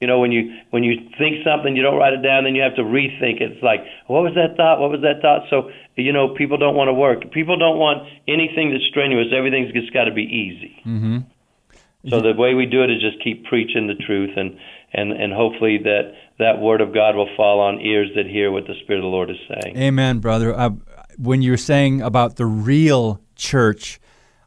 [0.00, 2.62] You know, when you when you think something, you don't write it down, then you
[2.62, 3.52] have to rethink it.
[3.52, 4.80] It's like, what was that thought?
[4.80, 5.42] What was that thought?
[5.50, 7.30] So, you know, people don't want to work.
[7.32, 9.28] People don't want anything that's strenuous.
[9.36, 10.80] Everything's just got to be easy.
[10.86, 11.18] Mm-hmm.
[12.08, 14.56] So the way we do it is just keep preaching the truth, and
[14.94, 18.66] and and hopefully that that word of God will fall on ears that hear what
[18.66, 19.76] the Spirit of the Lord is saying.
[19.76, 20.58] Amen, brother.
[20.58, 20.70] Uh,
[21.18, 24.00] when you're saying about the real church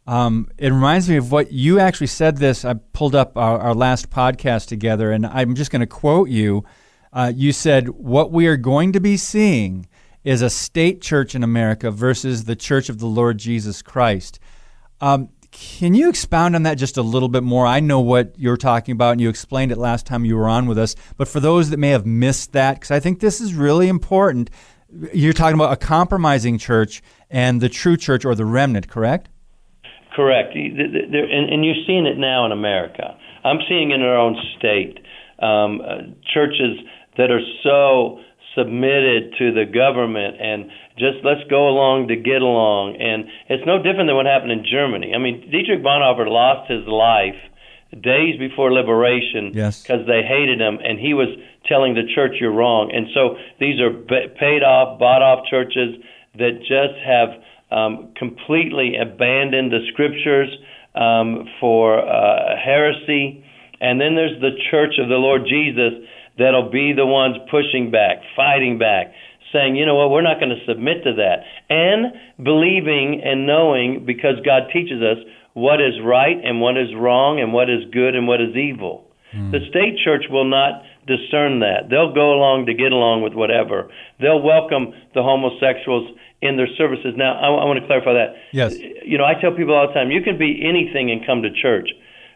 [0.05, 2.37] um, it reminds me of what you actually said.
[2.37, 6.29] This I pulled up our, our last podcast together, and I'm just going to quote
[6.29, 6.65] you.
[7.11, 9.87] Uh, you said, "What we are going to be seeing
[10.23, 14.39] is a state church in America versus the Church of the Lord Jesus Christ."
[14.99, 17.65] Um, can you expound on that just a little bit more?
[17.65, 20.65] I know what you're talking about, and you explained it last time you were on
[20.65, 20.95] with us.
[21.15, 24.49] But for those that may have missed that, because I think this is really important,
[25.13, 29.29] you're talking about a compromising church and the true church or the remnant, correct?
[30.15, 30.55] Correct.
[30.55, 33.17] And, you're seeing it now in America.
[33.43, 34.99] I'm seeing in our own state
[35.39, 36.79] um, uh, churches
[37.17, 38.19] that are so
[38.55, 42.97] submitted to the government and just let's go along to get along.
[43.01, 45.13] And it's no different than what happened in Germany.
[45.15, 47.39] I mean, Dietrich Bonhoeffer lost his life
[48.01, 50.07] days before liberation because yes.
[50.07, 51.29] they hated him, and he was
[51.65, 52.91] telling the church you're wrong.
[52.93, 56.01] And so these are paid off, bought off churches
[56.35, 57.29] that just have
[57.73, 60.49] um, completely abandoned the scriptures
[60.95, 63.43] um, for uh, heresy.
[63.81, 66.05] And then there's the church of the Lord Jesus
[66.37, 69.13] that'll be the ones pushing back, fighting back,
[69.51, 71.45] saying, you know what, we're not going to submit to that.
[71.69, 75.17] And believing and knowing, because God teaches us,
[75.53, 79.05] what is right and what is wrong and what is good and what is evil.
[79.35, 79.51] Mm.
[79.51, 81.89] The state church will not discern that.
[81.89, 83.89] They'll go along to get along with whatever.
[84.19, 87.13] They'll welcome the homosexuals in their services.
[87.15, 88.35] Now, I, I want to clarify that.
[88.51, 88.75] Yes.
[88.77, 91.49] You know, I tell people all the time, you can be anything and come to
[91.51, 91.89] church.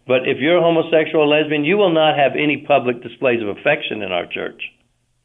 [0.08, 3.50] But if you're a homosexual or lesbian, you will not have any public displays of
[3.50, 4.64] affection in our church.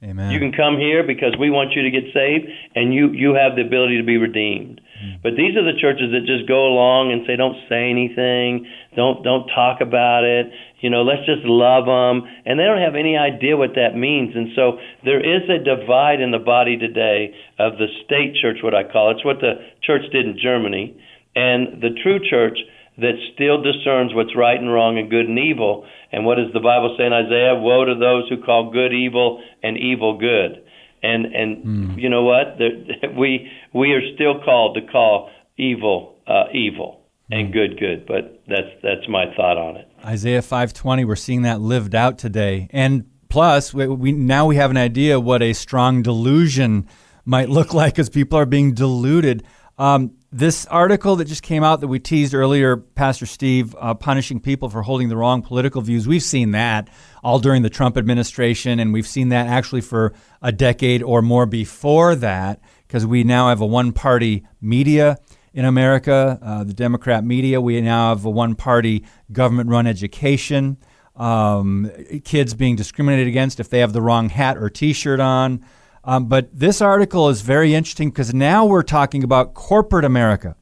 [0.03, 0.33] Amen.
[0.33, 3.55] You can come here because we want you to get saved, and you you have
[3.55, 4.81] the ability to be redeemed.
[5.23, 9.23] But these are the churches that just go along and say, "Don't say anything, don't
[9.23, 13.17] don't talk about it." You know, let's just love them, and they don't have any
[13.17, 14.35] idea what that means.
[14.35, 18.75] And so there is a divide in the body today of the state church, what
[18.75, 19.17] I call it.
[19.17, 20.95] It's what the church did in Germany,
[21.37, 22.59] and the true church
[22.99, 25.87] that still discerns what's right and wrong and good and evil.
[26.13, 27.55] And what does the Bible say in Isaiah?
[27.55, 30.63] Woe to those who call good evil and evil good.
[31.03, 32.01] And and mm.
[32.01, 32.59] you know what?
[33.17, 37.53] we we are still called to call evil uh, evil and hmm.
[37.53, 38.07] good good.
[38.07, 39.89] But that's that's my thought on it.
[40.05, 41.05] Isaiah five twenty.
[41.05, 42.69] We're seeing that lived out today.
[42.71, 46.87] And plus, we, we now we have an idea what a strong delusion
[47.25, 49.45] might look like as people are being deluded.
[49.79, 54.41] Um, this article that just came out that we teased earlier, Pastor Steve, uh, punishing
[54.41, 56.89] people for holding the wrong political views, we've seen that
[57.23, 61.45] all during the Trump administration, and we've seen that actually for a decade or more
[61.45, 65.19] before that, because we now have a one party media
[65.53, 67.61] in America, uh, the Democrat media.
[67.61, 70.79] We now have a one party government run education,
[71.15, 71.91] um,
[72.25, 75.63] kids being discriminated against if they have the wrong hat or t shirt on.
[76.05, 80.57] Um, but this article is very interesting because now we're talking about corporate America.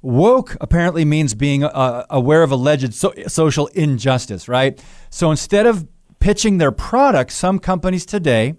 [0.00, 4.80] Woke apparently means being uh, aware of alleged so- social injustice, right?
[5.10, 5.88] So instead of
[6.20, 8.54] pitching their products, some companies today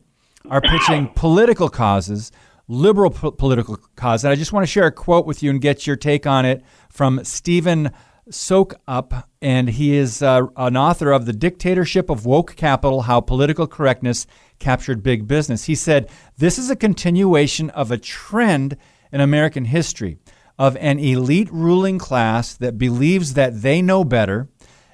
[0.50, 2.32] are pitching political causes,
[2.68, 4.26] liberal po- political causes.
[4.26, 6.46] And I just want to share a quote with you and get your take on
[6.46, 7.92] it from Stephen
[8.32, 13.68] Soukup, and he is uh, an author of The Dictatorship of Woke Capital How Political
[13.68, 14.28] Correctness
[14.60, 15.66] Captured Big Business.
[15.66, 18.78] He said, This is a continuation of a trend
[19.12, 20.18] in American history
[20.58, 24.50] of an elite ruling class that believes that they know better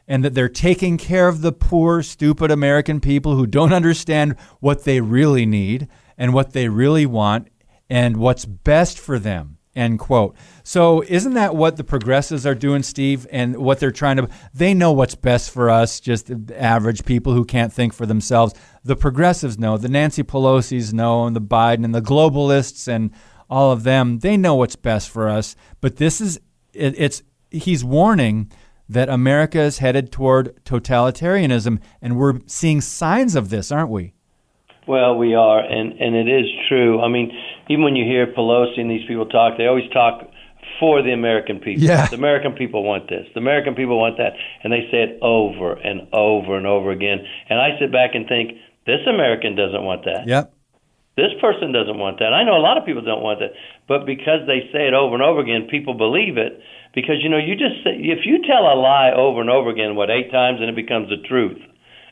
[0.07, 4.83] and that they're taking care of the poor, stupid American people who don't understand what
[4.83, 7.47] they really need and what they really want
[7.89, 9.54] and what's best for them.
[9.75, 10.35] End quote.
[10.63, 13.27] So, isn't that what the progressives are doing, Steve?
[13.29, 17.43] And what they're trying to, they know what's best for us, just average people who
[17.43, 18.53] can't think for themselves.
[18.85, 23.11] The progressives know, the Nancy Pelosi's know, and the Biden and the globalists and
[23.49, 25.55] all of them, they know what's best for us.
[25.81, 26.39] But this is,
[26.73, 28.51] it, it's, he's warning
[28.87, 34.14] that America is headed toward totalitarianism, and we're seeing signs of this, aren't we?
[34.87, 37.01] Well, we are, and and it is true.
[37.01, 37.31] I mean,
[37.69, 40.29] even when you hear Pelosi and these people talk, they always talk
[40.79, 41.83] for the American people.
[41.83, 42.07] Yeah.
[42.07, 43.25] The American people want this.
[43.33, 47.19] The American people want that, and they say it over and over and over again.
[47.49, 50.27] And I sit back and think, this American doesn't want that.
[50.27, 50.53] Yep.
[51.17, 52.33] This person doesn't want that.
[52.33, 53.55] I know a lot of people don't want that,
[53.87, 56.59] but because they say it over and over again, people believe it.
[56.93, 59.95] Because you know, you just say, if you tell a lie over and over again,
[59.95, 61.59] what eight times, and it becomes the truth.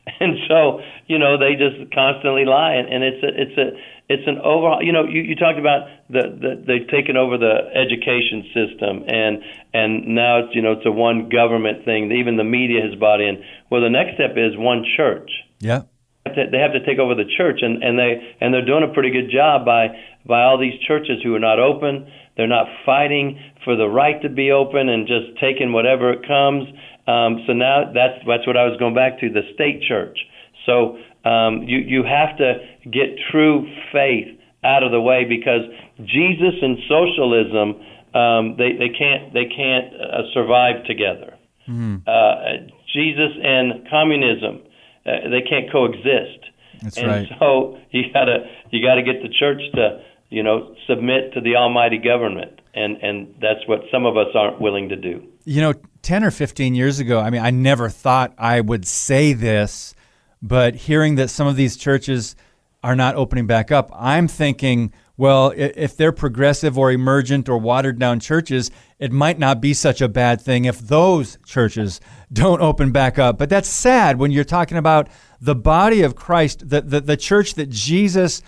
[0.19, 2.73] and so you know they just constantly lie.
[2.73, 5.87] And, and it's a it's a it's an overall you know you, you talked about
[6.09, 9.03] the, the they've taken over the education system.
[9.07, 12.11] And and now it's you know it's a one government thing.
[12.11, 13.43] Even the media has bought in.
[13.69, 15.31] Well the next step is one church.
[15.59, 15.83] Yeah
[16.25, 19.11] they have to take over the church and and they and they're doing a pretty
[19.11, 19.87] good job by
[20.25, 22.07] by all these churches who are not open
[22.37, 26.67] they're not fighting for the right to be open and just taking whatever it comes
[27.07, 30.17] um, so now that's that's what I was going back to the state church.
[30.65, 35.67] So um, you you have to get true faith out of the way because
[35.99, 37.67] Jesus and socialism
[38.15, 41.35] um, they they can't they can't uh, survive together.
[41.67, 42.07] Mm-hmm.
[42.07, 44.63] Uh, Jesus and communism
[45.05, 46.49] uh, they can't coexist.
[46.81, 47.27] That's and right.
[47.39, 51.97] so you gotta you gotta get the church to you know submit to the Almighty
[51.97, 55.23] government, and and that's what some of us aren't willing to do.
[55.45, 55.73] You know,
[56.03, 59.93] 10 or 15 years ago, I mean, I never thought I would say this,
[60.41, 62.37] but hearing that some of these churches
[62.81, 67.99] are not opening back up, I'm thinking well, if they're progressive or emergent or watered
[67.99, 72.01] down churches, it might not be such a bad thing if those churches
[72.31, 73.37] don't open back up.
[73.37, 75.09] But that's sad when you're talking about
[75.39, 78.41] the body of Christ, the, the, the church that Jesus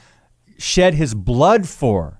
[0.57, 2.19] shed his blood for.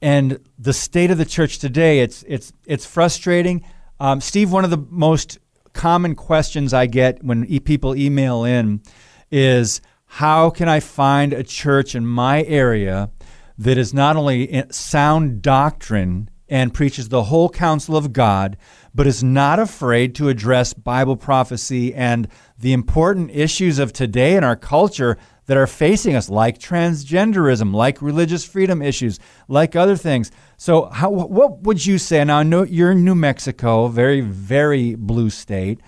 [0.00, 3.64] And the state of the church today, it's, it's, it's frustrating.
[4.00, 5.38] Um, Steve, one of the most
[5.74, 8.82] common questions I get when e- people email in
[9.30, 13.10] is how can I find a church in my area
[13.58, 18.58] that is not only sound doctrine and preaches the whole counsel of God,
[18.94, 22.28] but is not afraid to address Bible prophecy and
[22.58, 28.02] the important issues of today in our culture that are facing us, like transgenderism, like
[28.02, 30.30] religious freedom issues, like other things.
[30.56, 32.22] So, how, what would you say?
[32.24, 35.80] Now, I know you're in New Mexico, very, very blue state.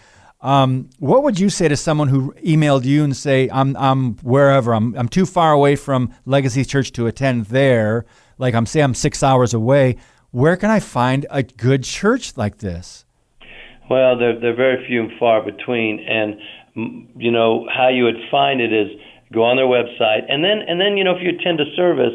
[0.45, 4.75] Um, what would you say to someone who emailed you and say, "I'm, I'm wherever.
[4.75, 8.05] I'm, I'm too far away from Legacy Church to attend there.
[8.37, 9.97] Like I'm say I'm six hours away.
[10.33, 13.07] Where can I find a good church like this?"
[13.89, 16.37] Well, they're they're very few and far between, and
[17.17, 18.89] you know how you would find it is
[19.33, 22.13] go on their website, and then and then you know if you attend a service,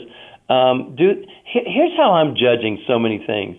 [0.50, 3.58] um, do here's how I'm judging so many things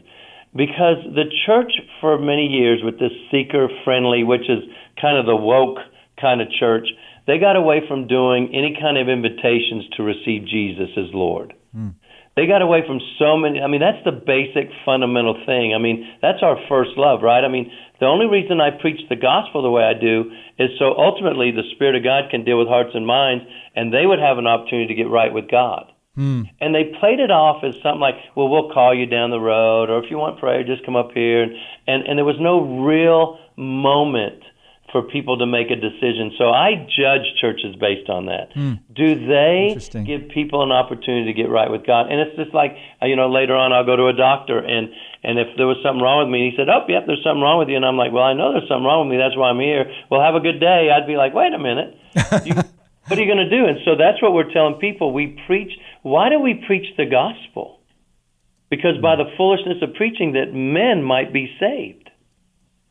[0.54, 4.64] because the church for many years with this seeker friendly which is
[5.00, 5.78] kind of the woke
[6.20, 6.88] kind of church
[7.26, 11.54] they got away from doing any kind of invitations to receive jesus as lord.
[11.76, 11.94] Mm.
[12.36, 15.72] they got away from so many i mean that's the basic fundamental thing.
[15.74, 17.44] I mean that's our first love right?
[17.44, 17.70] I mean
[18.00, 21.68] the only reason i preach the gospel the way i do is so ultimately the
[21.74, 23.44] spirit of god can deal with hearts and minds
[23.76, 26.42] and they would have an opportunity to get right with god Hmm.
[26.60, 29.88] And they played it off as something like, well, we'll call you down the road,
[29.88, 31.44] or if you want prayer, just come up here.
[31.44, 31.56] And,
[31.88, 34.44] and, and there was no real moment
[34.92, 36.36] for people to make a decision.
[36.36, 38.52] So I judge churches based on that.
[38.52, 38.84] Hmm.
[38.92, 42.12] Do they give people an opportunity to get right with God?
[42.12, 44.92] And it's just like, uh, you know, later on I'll go to a doctor and
[45.22, 47.60] and if there was something wrong with me, he said, "Oh, yep, there's something wrong
[47.60, 49.20] with you." And I'm like, "Well, I know there's something wrong with me.
[49.20, 50.88] That's why I'm here." Well, have a good day.
[50.88, 51.92] I'd be like, "Wait a minute.
[52.46, 52.54] You,
[53.10, 55.12] what are you going to do?" And so that's what we're telling people.
[55.12, 57.80] We preach why do we preach the gospel?
[58.70, 62.08] Because by the foolishness of preaching that men might be saved.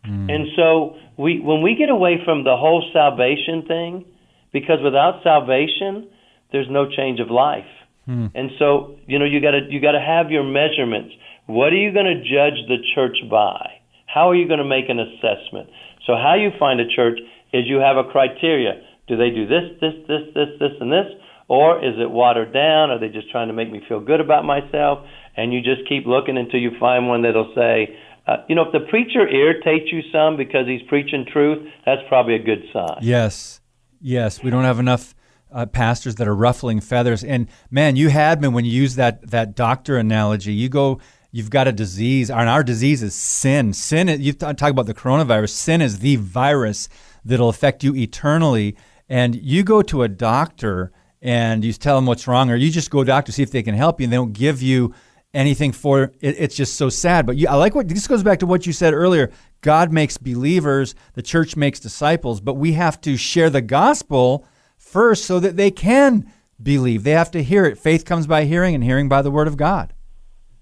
[0.06, 0.30] Mm.
[0.34, 4.06] And so we when we get away from the whole salvation thing,
[4.52, 6.10] because without salvation
[6.52, 7.70] there's no change of life.
[8.08, 8.32] Mm.
[8.34, 11.14] And so, you know, you got to you got to have your measurements.
[11.46, 13.82] What are you going to judge the church by?
[14.06, 15.70] How are you going to make an assessment?
[16.06, 17.20] So how you find a church
[17.54, 18.82] is you have a criteria.
[19.10, 21.08] Do they do this, this, this, this, this, and this?
[21.50, 22.92] Or is it watered down?
[22.92, 25.00] Are they just trying to make me feel good about myself?
[25.36, 27.98] And you just keep looking until you find one that'll say,
[28.28, 32.36] uh, you know, if the preacher irritates you some because he's preaching truth, that's probably
[32.36, 33.00] a good sign.
[33.02, 33.62] Yes.
[34.00, 34.44] Yes.
[34.44, 35.16] We don't have enough
[35.52, 37.24] uh, pastors that are ruffling feathers.
[37.24, 40.54] And man, you had me when you use that, that doctor analogy.
[40.54, 41.00] You go,
[41.32, 43.74] you've got a disease, and our disease is sin.
[43.74, 46.90] Sin, you talk about the coronavirus, sin is the virus
[47.26, 48.76] that'll affect you eternally.
[49.10, 50.92] And you go to a doctor
[51.22, 53.64] and you tell them what's wrong, or you just go to doctor see if they
[53.64, 54.94] can help you, and they don't give you
[55.34, 56.16] anything for it.
[56.22, 57.26] It's just so sad.
[57.26, 59.32] But you, I like what this goes back to what you said earlier.
[59.62, 64.46] God makes believers, the church makes disciples, but we have to share the gospel
[64.78, 66.32] first so that they can
[66.62, 67.04] believe.
[67.04, 67.78] They have to hear it.
[67.78, 69.94] Faith comes by hearing, and hearing by the word of God.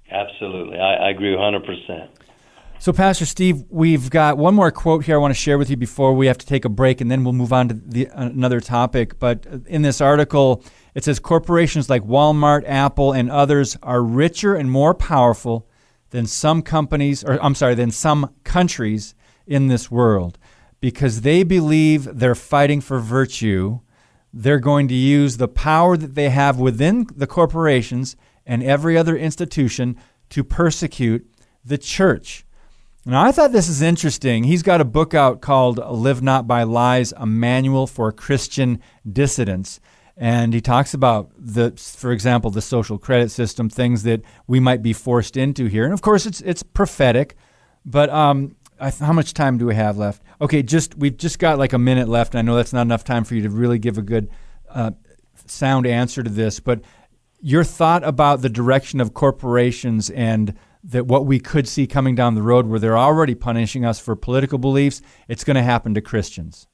[0.10, 0.80] Absolutely.
[0.80, 2.10] I, I agree 100%.
[2.80, 5.76] So, Pastor Steve, we've got one more quote here I want to share with you
[5.76, 8.62] before we have to take a break, and then we'll move on to the, another
[8.62, 9.20] topic.
[9.20, 10.64] But in this article,
[10.94, 15.68] it says corporations like Walmart, Apple, and others are richer and more powerful
[16.12, 19.16] than some companies, or I'm sorry, than some countries
[19.48, 20.38] in this world
[20.80, 23.80] because they believe they're fighting for virtue.
[24.32, 28.16] They're going to use the power that they have within the corporations
[28.46, 29.98] and every other institution
[30.30, 31.28] to persecute
[31.66, 32.46] the church.
[33.10, 34.44] Now, I thought this is interesting.
[34.44, 39.80] He's got a book out called Live Not by Lies A Manual for Christian Dissidents.
[40.18, 44.84] And he talks about, the, for example, the social credit system, things that we might
[44.84, 45.86] be forced into here.
[45.86, 47.38] And of course, it's, it's prophetic.
[47.86, 48.58] But um,
[49.00, 50.22] how much time do we have left?
[50.42, 52.36] Okay, just we've just got like a minute left.
[52.36, 54.30] I know that's not enough time for you to really give a good,
[54.70, 54.92] uh,
[55.46, 56.60] sound answer to this.
[56.60, 56.82] But
[57.40, 62.36] your thought about the direction of corporations and that what we could see coming down
[62.36, 66.02] the road where they're already punishing us for political beliefs, it's going to happen to
[66.02, 66.68] Christians.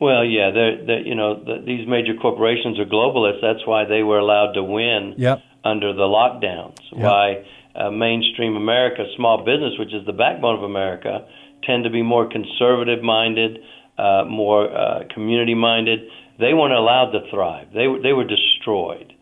[0.00, 3.40] Well, yeah, they're, they're you know the, these major corporations are globalists.
[3.40, 5.42] That's why they were allowed to win yep.
[5.64, 6.78] under the lockdowns.
[6.90, 7.00] Yep.
[7.00, 7.44] Why
[7.76, 11.26] uh, mainstream America, small business, which is the backbone of America,
[11.64, 13.58] tend to be more conservative minded,
[13.96, 16.00] uh, more uh, community minded.
[16.40, 17.68] They weren't allowed to thrive.
[17.72, 19.12] They were they were destroyed.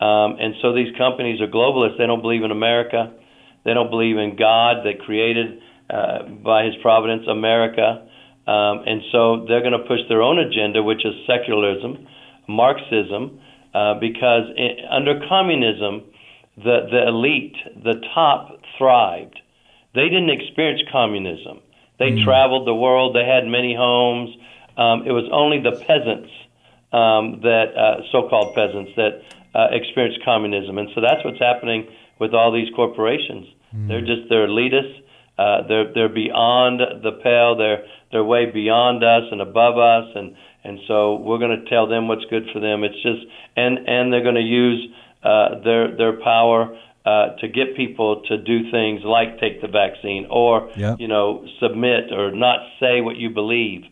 [0.00, 1.96] Um, and so these companies are globalists.
[1.96, 3.14] They don't believe in America.
[3.64, 5.60] They don't believe in God that created
[5.90, 8.06] uh, by His providence America.
[8.46, 12.06] Um, and so they're going to push their own agenda, which is secularism,
[12.46, 13.40] Marxism,
[13.74, 16.02] uh, because in, under communism,
[16.56, 19.40] the, the elite, the top, thrived.
[19.94, 21.60] They didn't experience communism.
[21.98, 22.24] They mm.
[22.24, 23.14] traveled the world.
[23.14, 24.30] They had many homes.
[24.76, 26.30] Um, it was only the peasants
[26.92, 29.22] um, that, uh, so-called peasants, that
[29.54, 30.78] uh, experienced communism.
[30.78, 31.88] And so that's what's happening
[32.18, 33.46] with all these corporations.
[33.74, 33.88] Mm.
[33.88, 35.00] They're just they're elitists.
[35.36, 37.56] Uh, they're they're beyond the pale.
[37.56, 41.88] They're they're way beyond us and above us, and and so we're going to tell
[41.88, 42.84] them what's good for them.
[42.84, 44.88] It's just and and they're going to use
[45.22, 50.26] uh, their their power uh, to get people to do things like take the vaccine
[50.30, 51.00] or yep.
[51.00, 53.82] you know submit or not say what you believe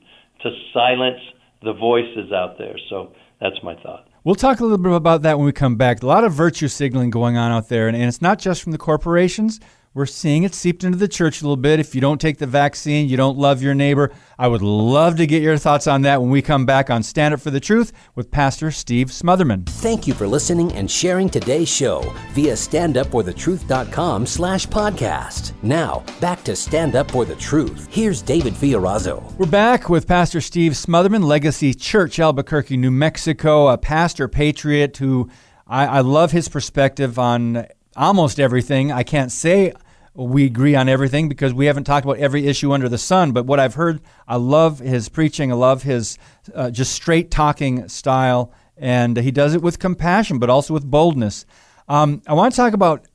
[0.43, 1.21] to silence
[1.63, 2.77] the voices out there.
[2.89, 4.07] So that's my thought.
[4.25, 6.03] We'll talk a little bit about that when we come back.
[6.03, 8.71] A lot of virtue signaling going on out there, and, and it's not just from
[8.71, 9.59] the corporations.
[9.95, 11.79] We're seeing it seeped into the church a little bit.
[11.79, 14.11] If you don't take the vaccine, you don't love your neighbor.
[14.39, 17.35] I would love to get your thoughts on that when we come back on Stand
[17.35, 19.67] Up for the Truth with Pastor Steve Smothermon.
[19.67, 25.53] Thank you for listening and sharing today's show via standupforthetruth.com slash podcast.
[25.63, 27.89] Now, back to Stand Up for the Truth.
[27.91, 29.37] Here's David Fiorazo.
[29.37, 35.29] We're back with Pastor Steve Smothermon, Legacy Church, Albuquerque, New Mexico, a pastor patriot who
[35.67, 38.91] I, I love his perspective on almost everything.
[38.91, 39.75] I can't say
[40.15, 43.33] we agree on everything because we haven't talked about every issue under the sun.
[43.33, 45.51] But what I've heard, I love his preaching.
[45.51, 46.19] I love his
[46.55, 48.53] uh, just straight talking style.
[48.77, 51.47] And he does it with compassion, but also with boldness.
[51.89, 53.07] Um, I want to talk about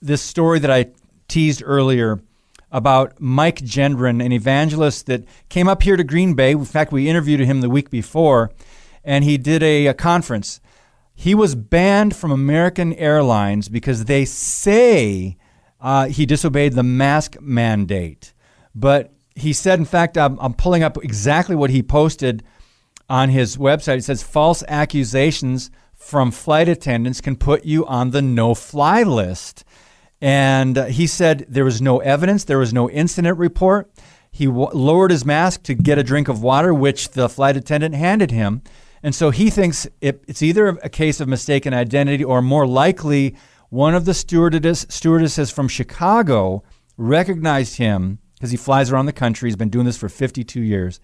[0.00, 0.92] this story that I
[1.28, 2.20] teased earlier
[2.70, 6.52] about Mike Gendron, an evangelist that came up here to Green Bay.
[6.52, 8.50] In fact, we interviewed him the week before,
[9.04, 10.60] and he did a, a conference.
[11.14, 15.36] He was banned from American Airlines because they say
[15.82, 18.32] uh, he disobeyed the mask mandate.
[18.74, 22.42] But he said, in fact, I'm, I'm pulling up exactly what he posted
[23.10, 23.98] on his website.
[23.98, 29.64] It says false accusations from flight attendants can put you on the no fly list.
[30.20, 33.90] And uh, he said there was no evidence, there was no incident report.
[34.30, 37.94] He w- lowered his mask to get a drink of water, which the flight attendant
[37.94, 38.62] handed him.
[39.02, 43.34] And so he thinks it, it's either a case of mistaken identity or more likely
[43.72, 46.62] one of the stewardess, stewardesses from Chicago
[46.98, 49.48] recognized him because he flies around the country.
[49.48, 51.00] He's been doing this for 52 years.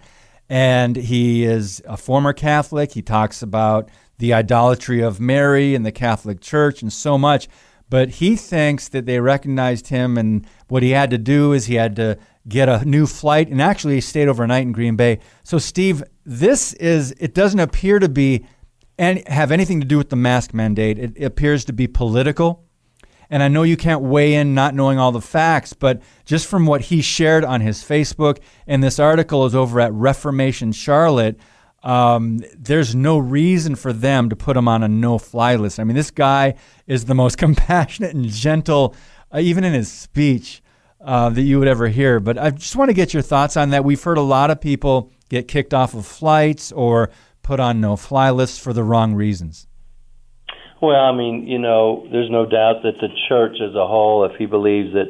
[0.51, 2.93] And he is a former Catholic.
[2.93, 3.89] He talks about
[4.19, 7.49] the idolatry of Mary and the Catholic Church and so much.
[7.89, 11.77] But he thinks that they recognized him, and what he had to do is he
[11.77, 15.21] had to get a new flight, and actually he stayed overnight in Green Bay.
[15.43, 18.45] So, Steve, this is, it doesn't appear to be
[18.99, 20.99] and have anything to do with the mask mandate.
[20.99, 22.64] It, appears to be political.
[23.30, 26.66] And I know you can't weigh in not knowing all the facts, but just from
[26.66, 31.38] what he shared on his Facebook, and this article is over at Reformation Charlotte,
[31.82, 35.78] um, there's no reason for them to put him on a no fly list.
[35.78, 36.55] I mean, this guy
[36.86, 38.96] is the most compassionate and gentle,
[39.32, 40.62] uh, even in his speech,
[41.01, 42.20] uh, that you would ever hear.
[42.20, 43.84] But I just want to get your thoughts on that.
[43.84, 47.11] We've heard a lot of people get kicked off of flights or
[47.49, 49.66] put on no fly lists for the wrong reasons?
[50.82, 54.36] Well, I mean, you know, there's no doubt that the church as a whole, if
[54.38, 55.09] he believes that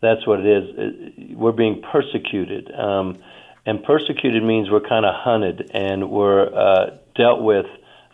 [0.00, 2.72] that's what it is, we're being persecuted.
[2.72, 3.18] Um,
[3.66, 7.66] and persecuted means we're kind of hunted and we're uh, dealt with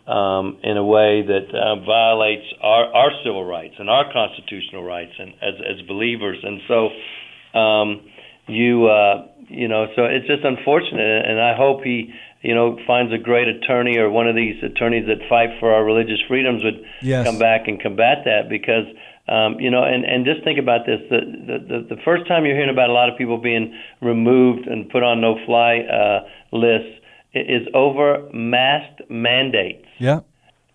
[0.05, 5.13] um, in a way that uh, violates our, our civil rights and our constitutional rights
[5.17, 6.37] and as, as believers.
[6.43, 8.01] And so, um,
[8.47, 11.25] you, uh, you know, so it's just unfortunate.
[11.25, 15.05] And I hope he you know, finds a great attorney or one of these attorneys
[15.07, 17.25] that fight for our religious freedoms would yes.
[17.25, 18.85] come back and combat that because
[19.27, 22.55] um, you know, and, and just think about this: the, the the first time you're
[22.55, 26.99] hearing about a lot of people being removed and put on no-fly uh, lists
[27.33, 29.87] is over masked mandates.
[29.99, 30.21] Yeah.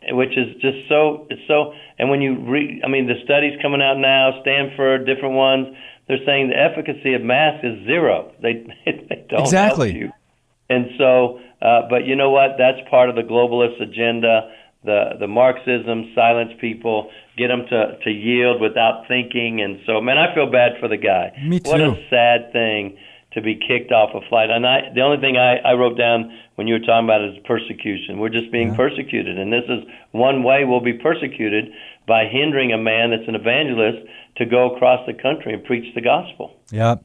[0.08, 3.82] Which is just so it's so, and when you read, I mean, the studies coming
[3.82, 8.32] out now, Stanford, different ones, they're saying the efficacy of masks is zero.
[8.40, 9.90] They they don't exactly.
[9.90, 10.12] help you.
[10.68, 12.56] And so, uh, but you know what?
[12.58, 14.52] That's part of the globalist agenda.
[14.84, 19.60] The the Marxism, silence people, get them to to yield without thinking.
[19.60, 21.32] And so, man, I feel bad for the guy.
[21.42, 21.70] Me too.
[21.70, 22.96] What a sad thing
[23.32, 24.48] to be kicked off a flight.
[24.48, 27.36] And I, the only thing I, I wrote down when you were talking about is
[27.44, 28.18] persecution.
[28.18, 28.76] We're just being yeah.
[28.76, 31.68] persecuted, and this is one way we'll be persecuted
[32.08, 36.00] by hindering a man that's an evangelist to go across the country and preach the
[36.00, 36.56] gospel.
[36.70, 36.96] Yeah.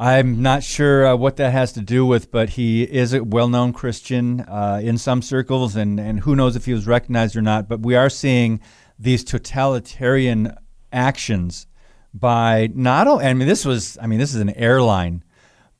[0.00, 3.48] I'm not sure uh, what that has to do with, but he is a well
[3.48, 7.42] known Christian uh, in some circles, and, and who knows if he was recognized or
[7.42, 7.68] not.
[7.68, 8.60] But we are seeing
[8.96, 10.54] these totalitarian
[10.92, 11.66] actions
[12.14, 15.24] by not only, I mean, this was, I mean, this is an airline,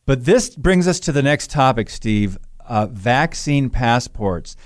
[0.04, 4.56] but this brings us to the next topic, Steve uh, vaccine passports.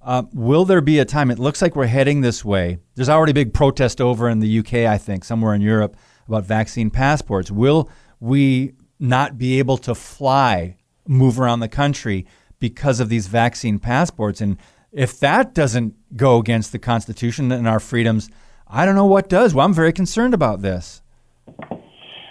[0.00, 1.30] Uh, will there be a time?
[1.30, 2.78] It looks like we're heading this way.
[2.94, 5.96] There's already a big protest over in the UK, I think, somewhere in Europe
[6.28, 7.50] about vaccine passports.
[7.50, 10.76] Will we not be able to fly,
[11.08, 12.26] move around the country
[12.58, 14.40] because of these vaccine passports?
[14.40, 14.58] And
[14.92, 18.28] if that doesn't go against the Constitution and our freedoms,
[18.68, 19.54] I don't know what does.
[19.54, 21.02] Well, I'm very concerned about this.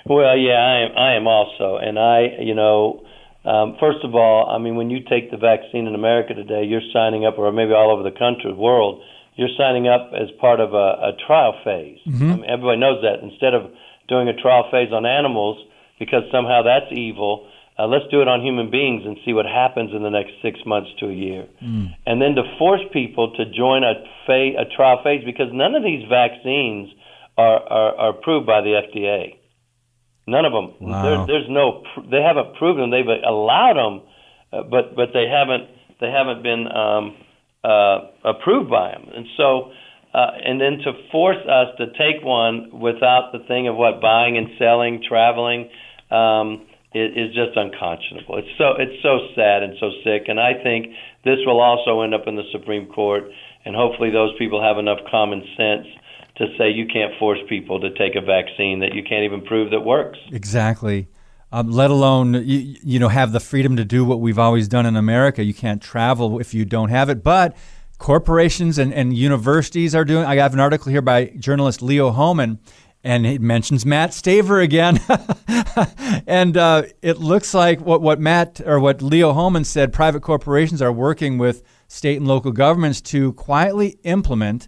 [0.06, 0.98] Well, yeah, I am.
[0.98, 3.04] I am also, and I, you know,
[3.46, 6.86] um, first of all, I mean, when you take the vaccine in America today, you're
[6.92, 9.02] signing up, or maybe all over the country, world,
[9.36, 12.00] you're signing up as part of a, a trial phase.
[12.08, 12.32] Mm-hmm.
[12.32, 13.24] I mean, everybody knows that.
[13.24, 13.72] Instead of
[14.08, 15.58] doing a trial phase on animals,
[16.00, 17.48] because somehow that's evil,
[17.78, 20.60] uh, let's do it on human beings and see what happens in the next six
[20.66, 21.48] months to a year.
[21.64, 21.96] Mm.
[22.06, 23.94] And then to force people to join a,
[24.26, 26.90] fa- a trial phase, because none of these vaccines
[27.38, 29.38] are, are, are approved by the FDA.
[30.28, 30.76] None of them.
[30.80, 31.04] Wow.
[31.04, 31.84] There, there's no.
[32.12, 32.92] They haven't proven them.
[32.92, 34.02] They've allowed them,
[34.54, 35.70] uh, but but they haven't
[36.00, 37.16] they haven't been um,
[37.64, 39.10] uh, approved by them.
[39.16, 39.72] And so,
[40.14, 44.38] uh, and then to force us to take one without the thing of what buying
[44.38, 45.70] and selling, traveling,
[46.12, 48.38] um, is, is just unconscionable.
[48.38, 50.28] It's so it's so sad and so sick.
[50.28, 50.88] And I think
[51.24, 53.24] this will also end up in the Supreme Court.
[53.66, 55.88] And hopefully, those people have enough common sense
[56.38, 59.72] to say you can't force people to take a vaccine that you can't even prove
[59.72, 60.18] that works.
[60.32, 61.10] Exactly.
[61.52, 64.86] Um, let alone you, you know have the freedom to do what we've always done
[64.86, 65.44] in America.
[65.44, 67.58] You can't travel if you don't have it, but
[67.98, 70.26] corporations and, and universities are doing.
[70.26, 72.60] I have an article here by journalist Leo Hohmann,
[73.04, 75.00] and it mentions Matt Staver again.
[76.28, 80.82] and uh, it looks like what, what Matt or what Leo Hohmann said private corporations
[80.82, 84.68] are working with state and local governments to quietly implement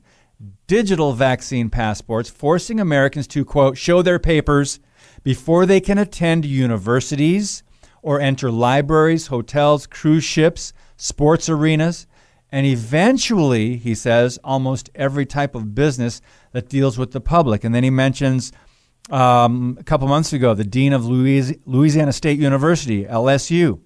[0.68, 4.80] digital vaccine passports, forcing Americans to, quote, show their papers
[5.24, 7.64] before they can attend universities
[8.02, 12.08] or enter libraries, hotels, cruise ships, sports arenas,
[12.52, 16.22] and eventually, he says, almost every type of business
[16.52, 17.64] that deals with the public.
[17.64, 18.52] And then he mentions
[19.10, 23.80] um, a couple months ago the dean of Louisiana State University, LSU,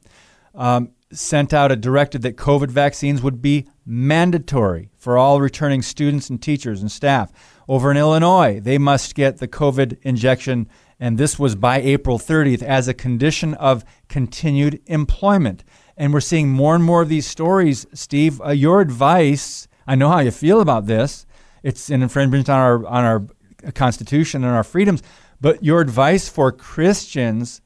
[0.56, 6.30] um, sent out a directive that COVID vaccines would be mandatory for all returning students
[6.30, 7.32] and teachers and staff.
[7.68, 10.68] Over in Illinois, they must get the COVID injection,
[11.00, 15.64] and this was by April 30th as a condition of continued employment.
[15.98, 17.86] And we're seeing more and more of these stories.
[17.94, 21.26] Steve, uh, your advice, I know how you feel about this.
[21.64, 25.02] It's an infringement on our, on our Constitution and our freedoms.
[25.42, 27.62] But your advice for Christians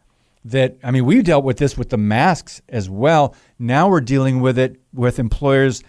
[0.45, 3.35] that I mean, we've dealt with this with the masks as well.
[3.57, 5.83] Now we're dealing with it with employers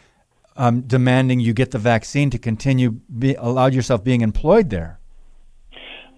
[0.57, 4.99] um, demanding you get the vaccine to continue be, allow yourself being employed there.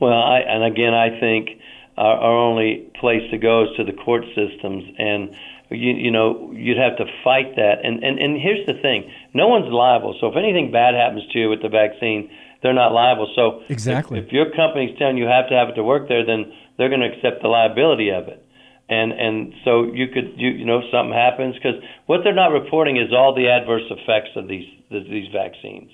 [0.01, 1.51] Well, I, and again, I think
[1.97, 5.37] our, our only place to go is to the court systems, and
[5.73, 7.85] you, you know you'd have to fight that.
[7.85, 10.17] And, and and here's the thing: no one's liable.
[10.21, 12.31] So if anything bad happens to you with the vaccine,
[12.63, 13.33] they're not liable.
[13.35, 16.25] So exactly, if, if your company's telling you have to have it to work there,
[16.25, 18.45] then they're going to accept the liability of it.
[18.89, 22.97] And and so you could you you know something happens because what they're not reporting
[22.97, 25.91] is all the adverse effects of these these vaccines.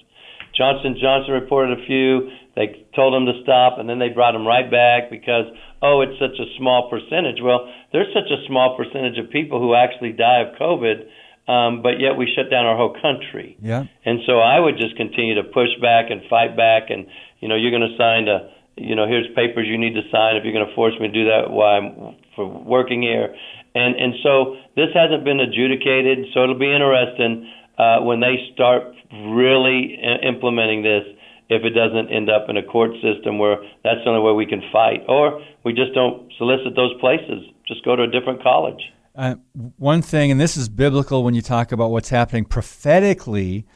[0.58, 2.28] Johnson Johnson reported a few.
[2.56, 5.46] They told them to stop, and then they brought them right back because
[5.80, 7.38] oh, it's such a small percentage.
[7.40, 11.06] Well, there's such a small percentage of people who actually die of COVID,
[11.46, 13.56] um, but yet we shut down our whole country.
[13.62, 13.86] Yeah.
[14.04, 17.06] And so I would just continue to push back and fight back, and
[17.38, 20.36] you know, you're going to sign a you know, here's papers you need to sign
[20.36, 23.34] if you're going to force me to do that while I'm for working here.
[23.74, 27.46] And and so this hasn't been adjudicated, so it'll be interesting
[27.78, 31.02] uh, when they start really implementing this.
[31.50, 34.44] If it doesn't end up in a court system where that's the only way we
[34.44, 38.82] can fight, or we just don't solicit those places, just go to a different college.
[39.14, 39.36] Uh,
[39.78, 43.66] one thing, and this is biblical when you talk about what's happening prophetically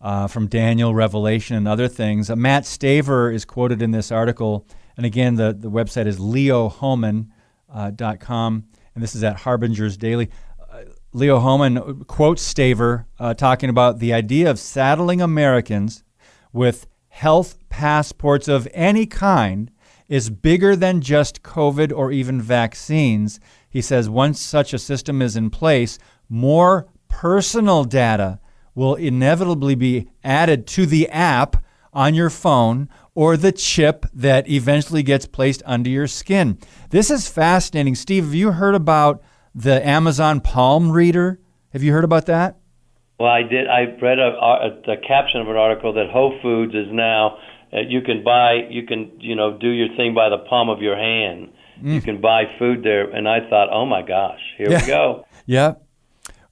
[0.00, 2.28] uh, from Daniel, Revelation, and other things.
[2.28, 7.30] Uh, Matt Staver is quoted in this article, and again, the, the website is leohohmann.com,
[7.74, 10.28] uh, and this is at Harbinger's Daily.
[11.14, 16.04] Leo Hohmann quotes Staver uh, talking about the idea of saddling Americans
[16.52, 19.70] with health passports of any kind
[20.08, 23.40] is bigger than just COVID or even vaccines.
[23.68, 25.98] He says once such a system is in place,
[26.30, 28.40] more personal data
[28.74, 35.02] will inevitably be added to the app on your phone or the chip that eventually
[35.02, 36.58] gets placed under your skin.
[36.88, 37.94] This is fascinating.
[37.94, 39.22] Steve, have you heard about
[39.54, 41.40] the Amazon Palm Reader?
[41.72, 42.58] Have you heard about that?
[43.18, 43.68] Well, I did.
[43.68, 47.38] I read a, a, a caption of an article that Whole Foods is now
[47.72, 50.82] uh, you can buy you can you know do your thing by the palm of
[50.82, 51.52] your hand.
[51.82, 51.94] Mm.
[51.94, 54.80] You can buy food there, and I thought, oh my gosh, here yeah.
[54.80, 55.26] we go.
[55.44, 55.74] Yeah.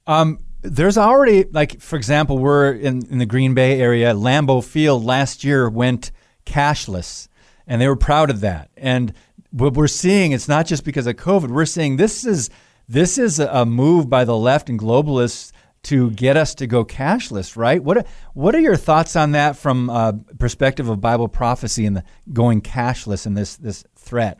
[0.05, 4.13] Um, there's already like for example, we're in in the Green Bay area.
[4.13, 6.11] Lambeau Field last year went
[6.45, 7.29] cashless,
[7.65, 8.69] and they were proud of that.
[8.75, 9.13] And
[9.51, 11.51] what we're seeing, it's not just because of COVID.
[11.51, 12.49] We're seeing this is
[12.91, 17.55] this is a move by the left and globalists to get us to go cashless,
[17.55, 17.83] right?
[17.83, 22.03] What what are your thoughts on that from a perspective of Bible prophecy and the
[22.33, 24.39] going cashless and this this threat?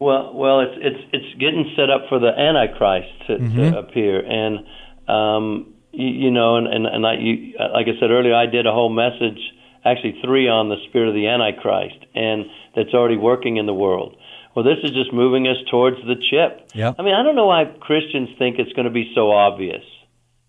[0.00, 3.56] Well, well, it's it's it's getting set up for the Antichrist to, mm-hmm.
[3.56, 4.58] to appear, and
[5.08, 8.66] um, you, you, know, and and, and I, you, like I said earlier, I did
[8.66, 9.38] a whole message,
[9.84, 14.16] actually three on the spirit of the Antichrist, and that's already working in the world.
[14.56, 16.70] Well, this is just moving us towards the chip.
[16.74, 16.94] Yeah.
[16.98, 19.84] I mean, I don't know why Christians think it's going to be so obvious.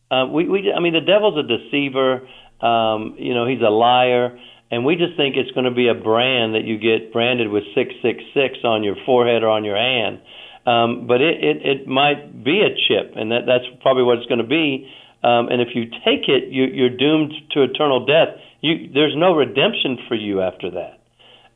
[0.10, 2.26] Uh, we, we, I mean, the devil's a deceiver.
[2.62, 4.40] Um, you know, he's a liar,
[4.72, 7.64] and we just think it's going to be a brand that you get branded with
[7.76, 10.22] six six six on your forehead or on your hand.
[10.66, 14.28] Um, but it, it it might be a chip, and that that's probably what it's
[14.28, 14.88] going to be.
[15.22, 18.40] Um, and if you take it, you, you're doomed to eternal death.
[18.62, 20.97] You, there's no redemption for you after that.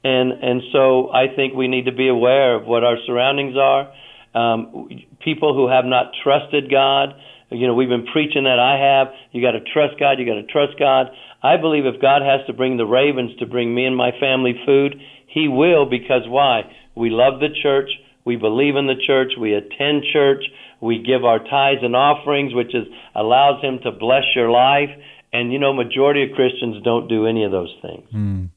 [0.03, 3.91] And and so I think we need to be aware of what our surroundings are.
[4.33, 4.89] Um,
[5.23, 7.13] people who have not trusted God
[7.51, 9.13] you know, we've been preaching that I have.
[9.31, 10.19] You got to trust God.
[10.19, 11.07] You got to trust God.
[11.43, 14.55] I believe if God has to bring the ravens to bring me and my family
[14.65, 14.95] food,
[15.27, 16.61] He will because why?
[16.95, 17.89] We love the church.
[18.23, 19.33] We believe in the church.
[19.39, 20.43] We attend church.
[20.79, 24.89] We give our tithes and offerings, which is allows Him to bless your life.
[25.33, 28.07] And you know, majority of Christians don't do any of those things.
[28.15, 28.49] Mm.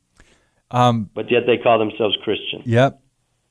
[0.71, 2.62] Um, but yet they call themselves Christians.
[2.67, 3.01] Yep.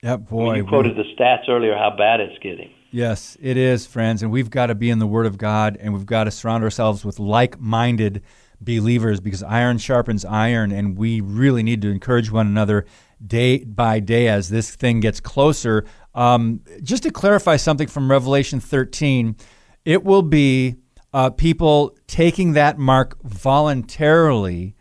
[0.02, 0.20] Yep.
[0.30, 2.70] Boy, I mean, you quoted the stats earlier how bad it's getting.
[2.92, 4.22] Yes, it is, friends.
[4.22, 6.64] And we've got to be in the Word of God and we've got to surround
[6.64, 8.22] ourselves with like minded
[8.62, 10.72] believers because iron sharpens iron.
[10.72, 12.86] And we really need to encourage one another
[13.26, 15.86] day by day as this thing gets closer.
[16.14, 19.38] Um, just to clarify something from Revelation 13,
[19.86, 20.76] it will be
[21.14, 24.76] uh, people taking that mark voluntarily.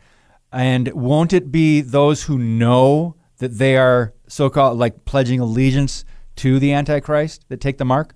[0.53, 6.05] And won't it be those who know that they are so called like pledging allegiance
[6.37, 8.15] to the Antichrist that take the mark?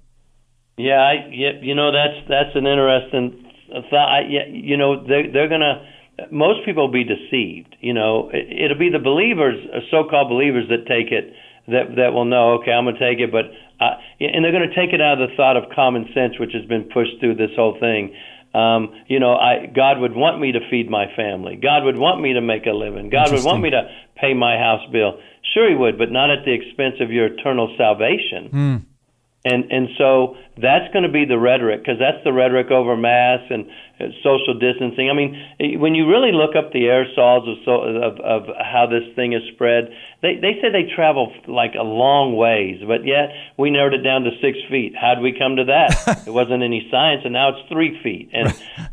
[0.77, 3.51] Yeah, I, you know that's that's an interesting
[3.91, 4.29] thought.
[4.29, 5.89] You know they're they're gonna.
[6.31, 7.77] Most people will be deceived.
[7.81, 11.33] You know, it, it'll be the believers, uh, so-called believers, that take it
[11.69, 12.61] that that will know.
[12.61, 13.47] Okay, I'm gonna take it, but
[13.81, 16.65] uh, and they're gonna take it out of the thought of common sense, which has
[16.67, 18.15] been pushed through this whole thing.
[18.57, 21.57] Um, you know, I God would want me to feed my family.
[21.61, 23.11] God would want me to make a living.
[23.11, 23.83] God would want me to
[24.17, 25.19] pay my house bill.
[25.53, 28.51] Sure, He would, but not at the expense of your eternal salvation.
[28.53, 28.85] Mm.
[29.47, 33.47] And and so that's going to be the rhetoric because that's the rhetoric over mass
[33.49, 33.71] and
[34.01, 35.09] uh, social distancing.
[35.09, 39.07] I mean, when you really look up the aerosols of so, of, of how this
[39.15, 43.71] thing is spread, they they say they travel like a long ways, but yet we
[43.71, 44.95] narrowed it down to six feet.
[45.01, 46.25] How did we come to that?
[46.27, 48.31] it wasn't any science, and now it's three feet.
[48.33, 48.51] And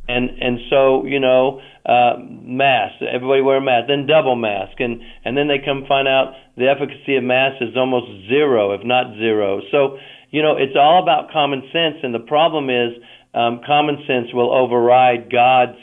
[0.07, 3.01] and and so you know, uh, mask.
[3.01, 3.87] Everybody wear a mask.
[3.87, 7.75] Then double mask, and and then they come find out the efficacy of masks is
[7.75, 9.61] almost zero, if not zero.
[9.71, 9.97] So
[10.33, 12.91] you know, it's all about common sense, and the problem is
[13.35, 15.77] um, common sense will override God's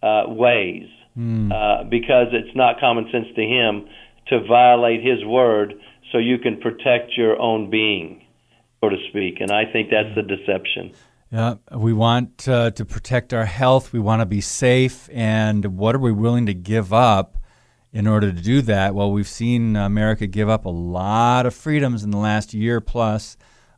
[0.00, 0.88] uh, ways
[1.18, 1.50] mm.
[1.50, 3.88] uh, because it's not common sense to Him
[4.28, 5.74] to violate His word
[6.12, 8.24] so you can protect your own being,
[8.80, 9.40] so to speak.
[9.40, 10.92] And I think that's the deception.
[11.32, 13.92] Yeah, we want uh, to protect our health.
[13.92, 15.10] We want to be safe.
[15.12, 17.38] And what are we willing to give up
[17.92, 18.94] in order to do that?
[18.94, 23.36] Well, we've seen America give up a lot of freedoms in the last year plus.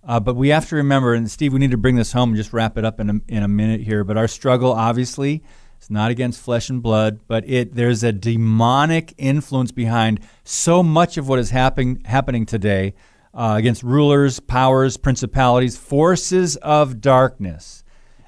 [0.08, 2.36] Uh, but we have to remember, and Steve, we need to bring this home and
[2.36, 4.04] just wrap it up in a, in a minute here.
[4.04, 5.42] But our struggle, obviously,
[5.82, 11.18] is not against flesh and blood, but it there's a demonic influence behind so much
[11.18, 12.94] of what is happening happening today
[13.34, 17.84] uh, against rulers, powers, principalities, forces of darkness.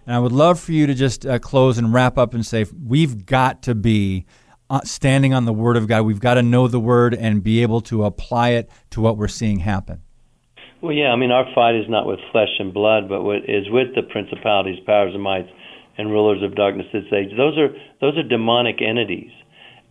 [0.06, 2.66] And I would love for you to just uh, close and wrap up and say
[2.86, 4.26] we've got to be
[4.68, 6.02] uh, standing on the Word of God.
[6.02, 9.28] We've got to know the Word and be able to apply it to what we're
[9.28, 10.02] seeing happen.
[10.82, 13.68] Well, yeah, I mean, our fight is not with flesh and blood, but what is
[13.68, 15.50] with the principalities, powers, and mights,
[15.98, 17.36] and rulers of darkness this age.
[17.36, 17.68] Those are
[18.00, 19.30] those are demonic entities,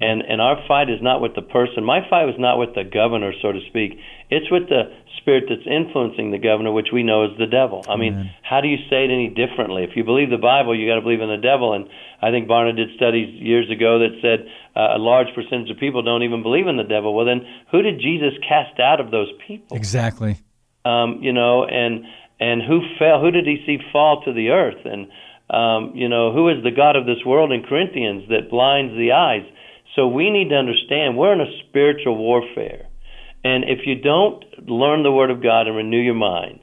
[0.01, 1.85] and and our fight is not with the person.
[1.85, 4.01] My fight was not with the governor, so to speak.
[4.31, 4.89] It's with the
[5.21, 7.85] spirit that's influencing the governor, which we know is the devil.
[7.87, 8.31] I mean, Amen.
[8.41, 9.83] how do you say it any differently?
[9.83, 11.73] If you believe the Bible, you got to believe in the devil.
[11.73, 11.85] And
[12.21, 16.01] I think Barna did studies years ago that said uh, a large percentage of people
[16.01, 17.13] don't even believe in the devil.
[17.13, 19.77] Well, then who did Jesus cast out of those people?
[19.77, 20.41] Exactly
[20.89, 22.05] um, you know, and
[22.39, 23.21] and who fell?
[23.21, 24.85] Who did he see fall to the earth?
[24.85, 25.07] And
[25.49, 29.11] um, you know, who is the God of this world in Corinthians that blinds the
[29.11, 29.45] eyes?
[29.95, 32.87] So we need to understand we're in a spiritual warfare.
[33.43, 36.59] And if you don't learn the Word of God and renew your mind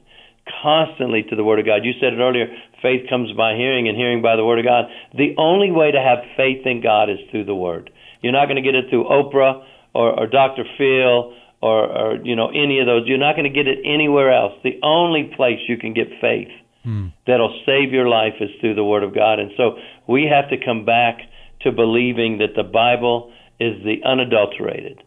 [0.61, 2.47] constantly to the Word of God, you said it earlier,
[2.81, 4.85] faith comes by hearing and hearing by the Word of God.
[5.13, 7.89] The only way to have faith in God is through the Word.
[8.21, 9.63] You're not going to get it through Oprah
[9.93, 10.63] or, or Dr.
[10.77, 11.33] Phil
[11.67, 13.03] or, or, you know, any of those.
[13.05, 14.53] You're not going to get it anywhere else.
[14.63, 16.49] The only place you can get faith
[16.83, 17.07] hmm.
[17.25, 19.39] that'll save your life is through the Word of God.
[19.39, 21.19] And so we have to come back
[21.61, 25.03] to believing that the Bible is the unadulterated,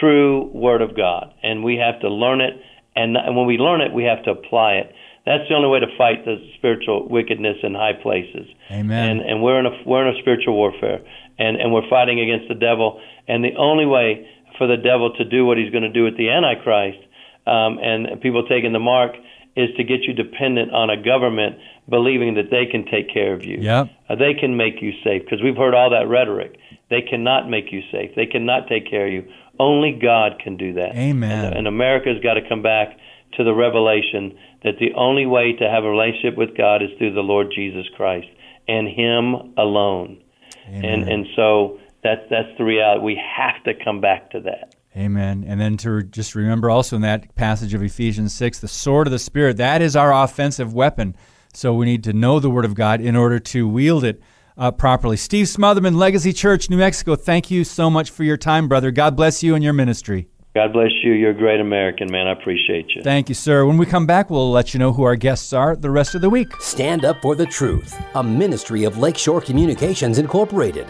[0.00, 2.54] true Word of God, and we have to learn it.
[2.96, 4.92] And, and when we learn it, we have to apply it.
[5.24, 8.48] That's the only way to fight the spiritual wickedness in high places.
[8.70, 9.10] Amen.
[9.10, 10.98] And, and we're in a we're in a spiritual warfare,
[11.38, 13.00] and and we're fighting against the devil.
[13.28, 14.26] And the only way
[14.62, 17.02] for the devil to do what he's going to do with the Antichrist,
[17.48, 19.10] um, and people taking the mark,
[19.56, 21.56] is to get you dependent on a government
[21.88, 23.58] believing that they can take care of you.
[23.58, 23.90] Yep.
[24.08, 26.56] Uh, they can make you safe because we've heard all that rhetoric.
[26.90, 28.12] They cannot make you safe.
[28.14, 29.24] They cannot take care of you.
[29.58, 30.94] Only God can do that.
[30.94, 31.46] Amen.
[31.46, 32.96] And, and America's got to come back
[33.36, 37.14] to the revelation that the only way to have a relationship with God is through
[37.14, 38.28] the Lord Jesus Christ
[38.68, 40.22] and Him alone.
[40.68, 40.84] Amen.
[40.84, 43.02] And and so that's that's the reality.
[43.02, 44.74] We have to come back to that.
[44.96, 45.44] Amen.
[45.46, 49.10] And then to just remember also in that passage of Ephesians 6, the sword of
[49.10, 51.16] the Spirit, that is our offensive weapon.
[51.54, 54.20] So we need to know the Word of God in order to wield it
[54.56, 55.16] uh, properly.
[55.16, 58.90] Steve Smothermon, Legacy Church, New Mexico, thank you so much for your time, brother.
[58.90, 60.28] God bless you and your ministry.
[60.54, 61.12] God bless you.
[61.12, 62.26] You're a great American, man.
[62.26, 63.02] I appreciate you.
[63.02, 63.64] Thank you, sir.
[63.64, 66.20] When we come back, we'll let you know who our guests are the rest of
[66.20, 66.54] the week.
[66.60, 70.86] Stand Up for the Truth, a ministry of Lakeshore Communications Incorporated.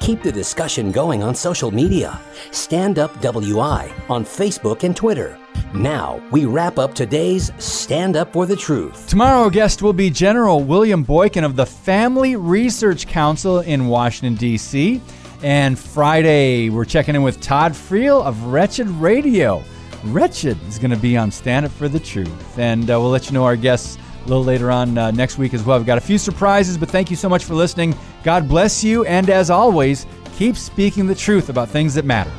[0.00, 2.20] Keep the discussion going on social media.
[2.50, 5.38] Stand Up WI on Facebook and Twitter.
[5.74, 9.08] Now, we wrap up today's Stand Up for the Truth.
[9.08, 14.34] Tomorrow, our guest will be General William Boykin of the Family Research Council in Washington,
[14.34, 15.00] D.C.
[15.42, 19.64] And Friday, we're checking in with Todd Friel of Wretched Radio.
[20.04, 22.58] Wretched is going to be on Stand Up for the Truth.
[22.58, 25.54] And uh, we'll let you know our guests a little later on uh, next week
[25.54, 25.78] as well.
[25.78, 27.94] We've got a few surprises, but thank you so much for listening.
[28.22, 29.04] God bless you.
[29.04, 32.32] And as always, keep speaking the truth about things that matter.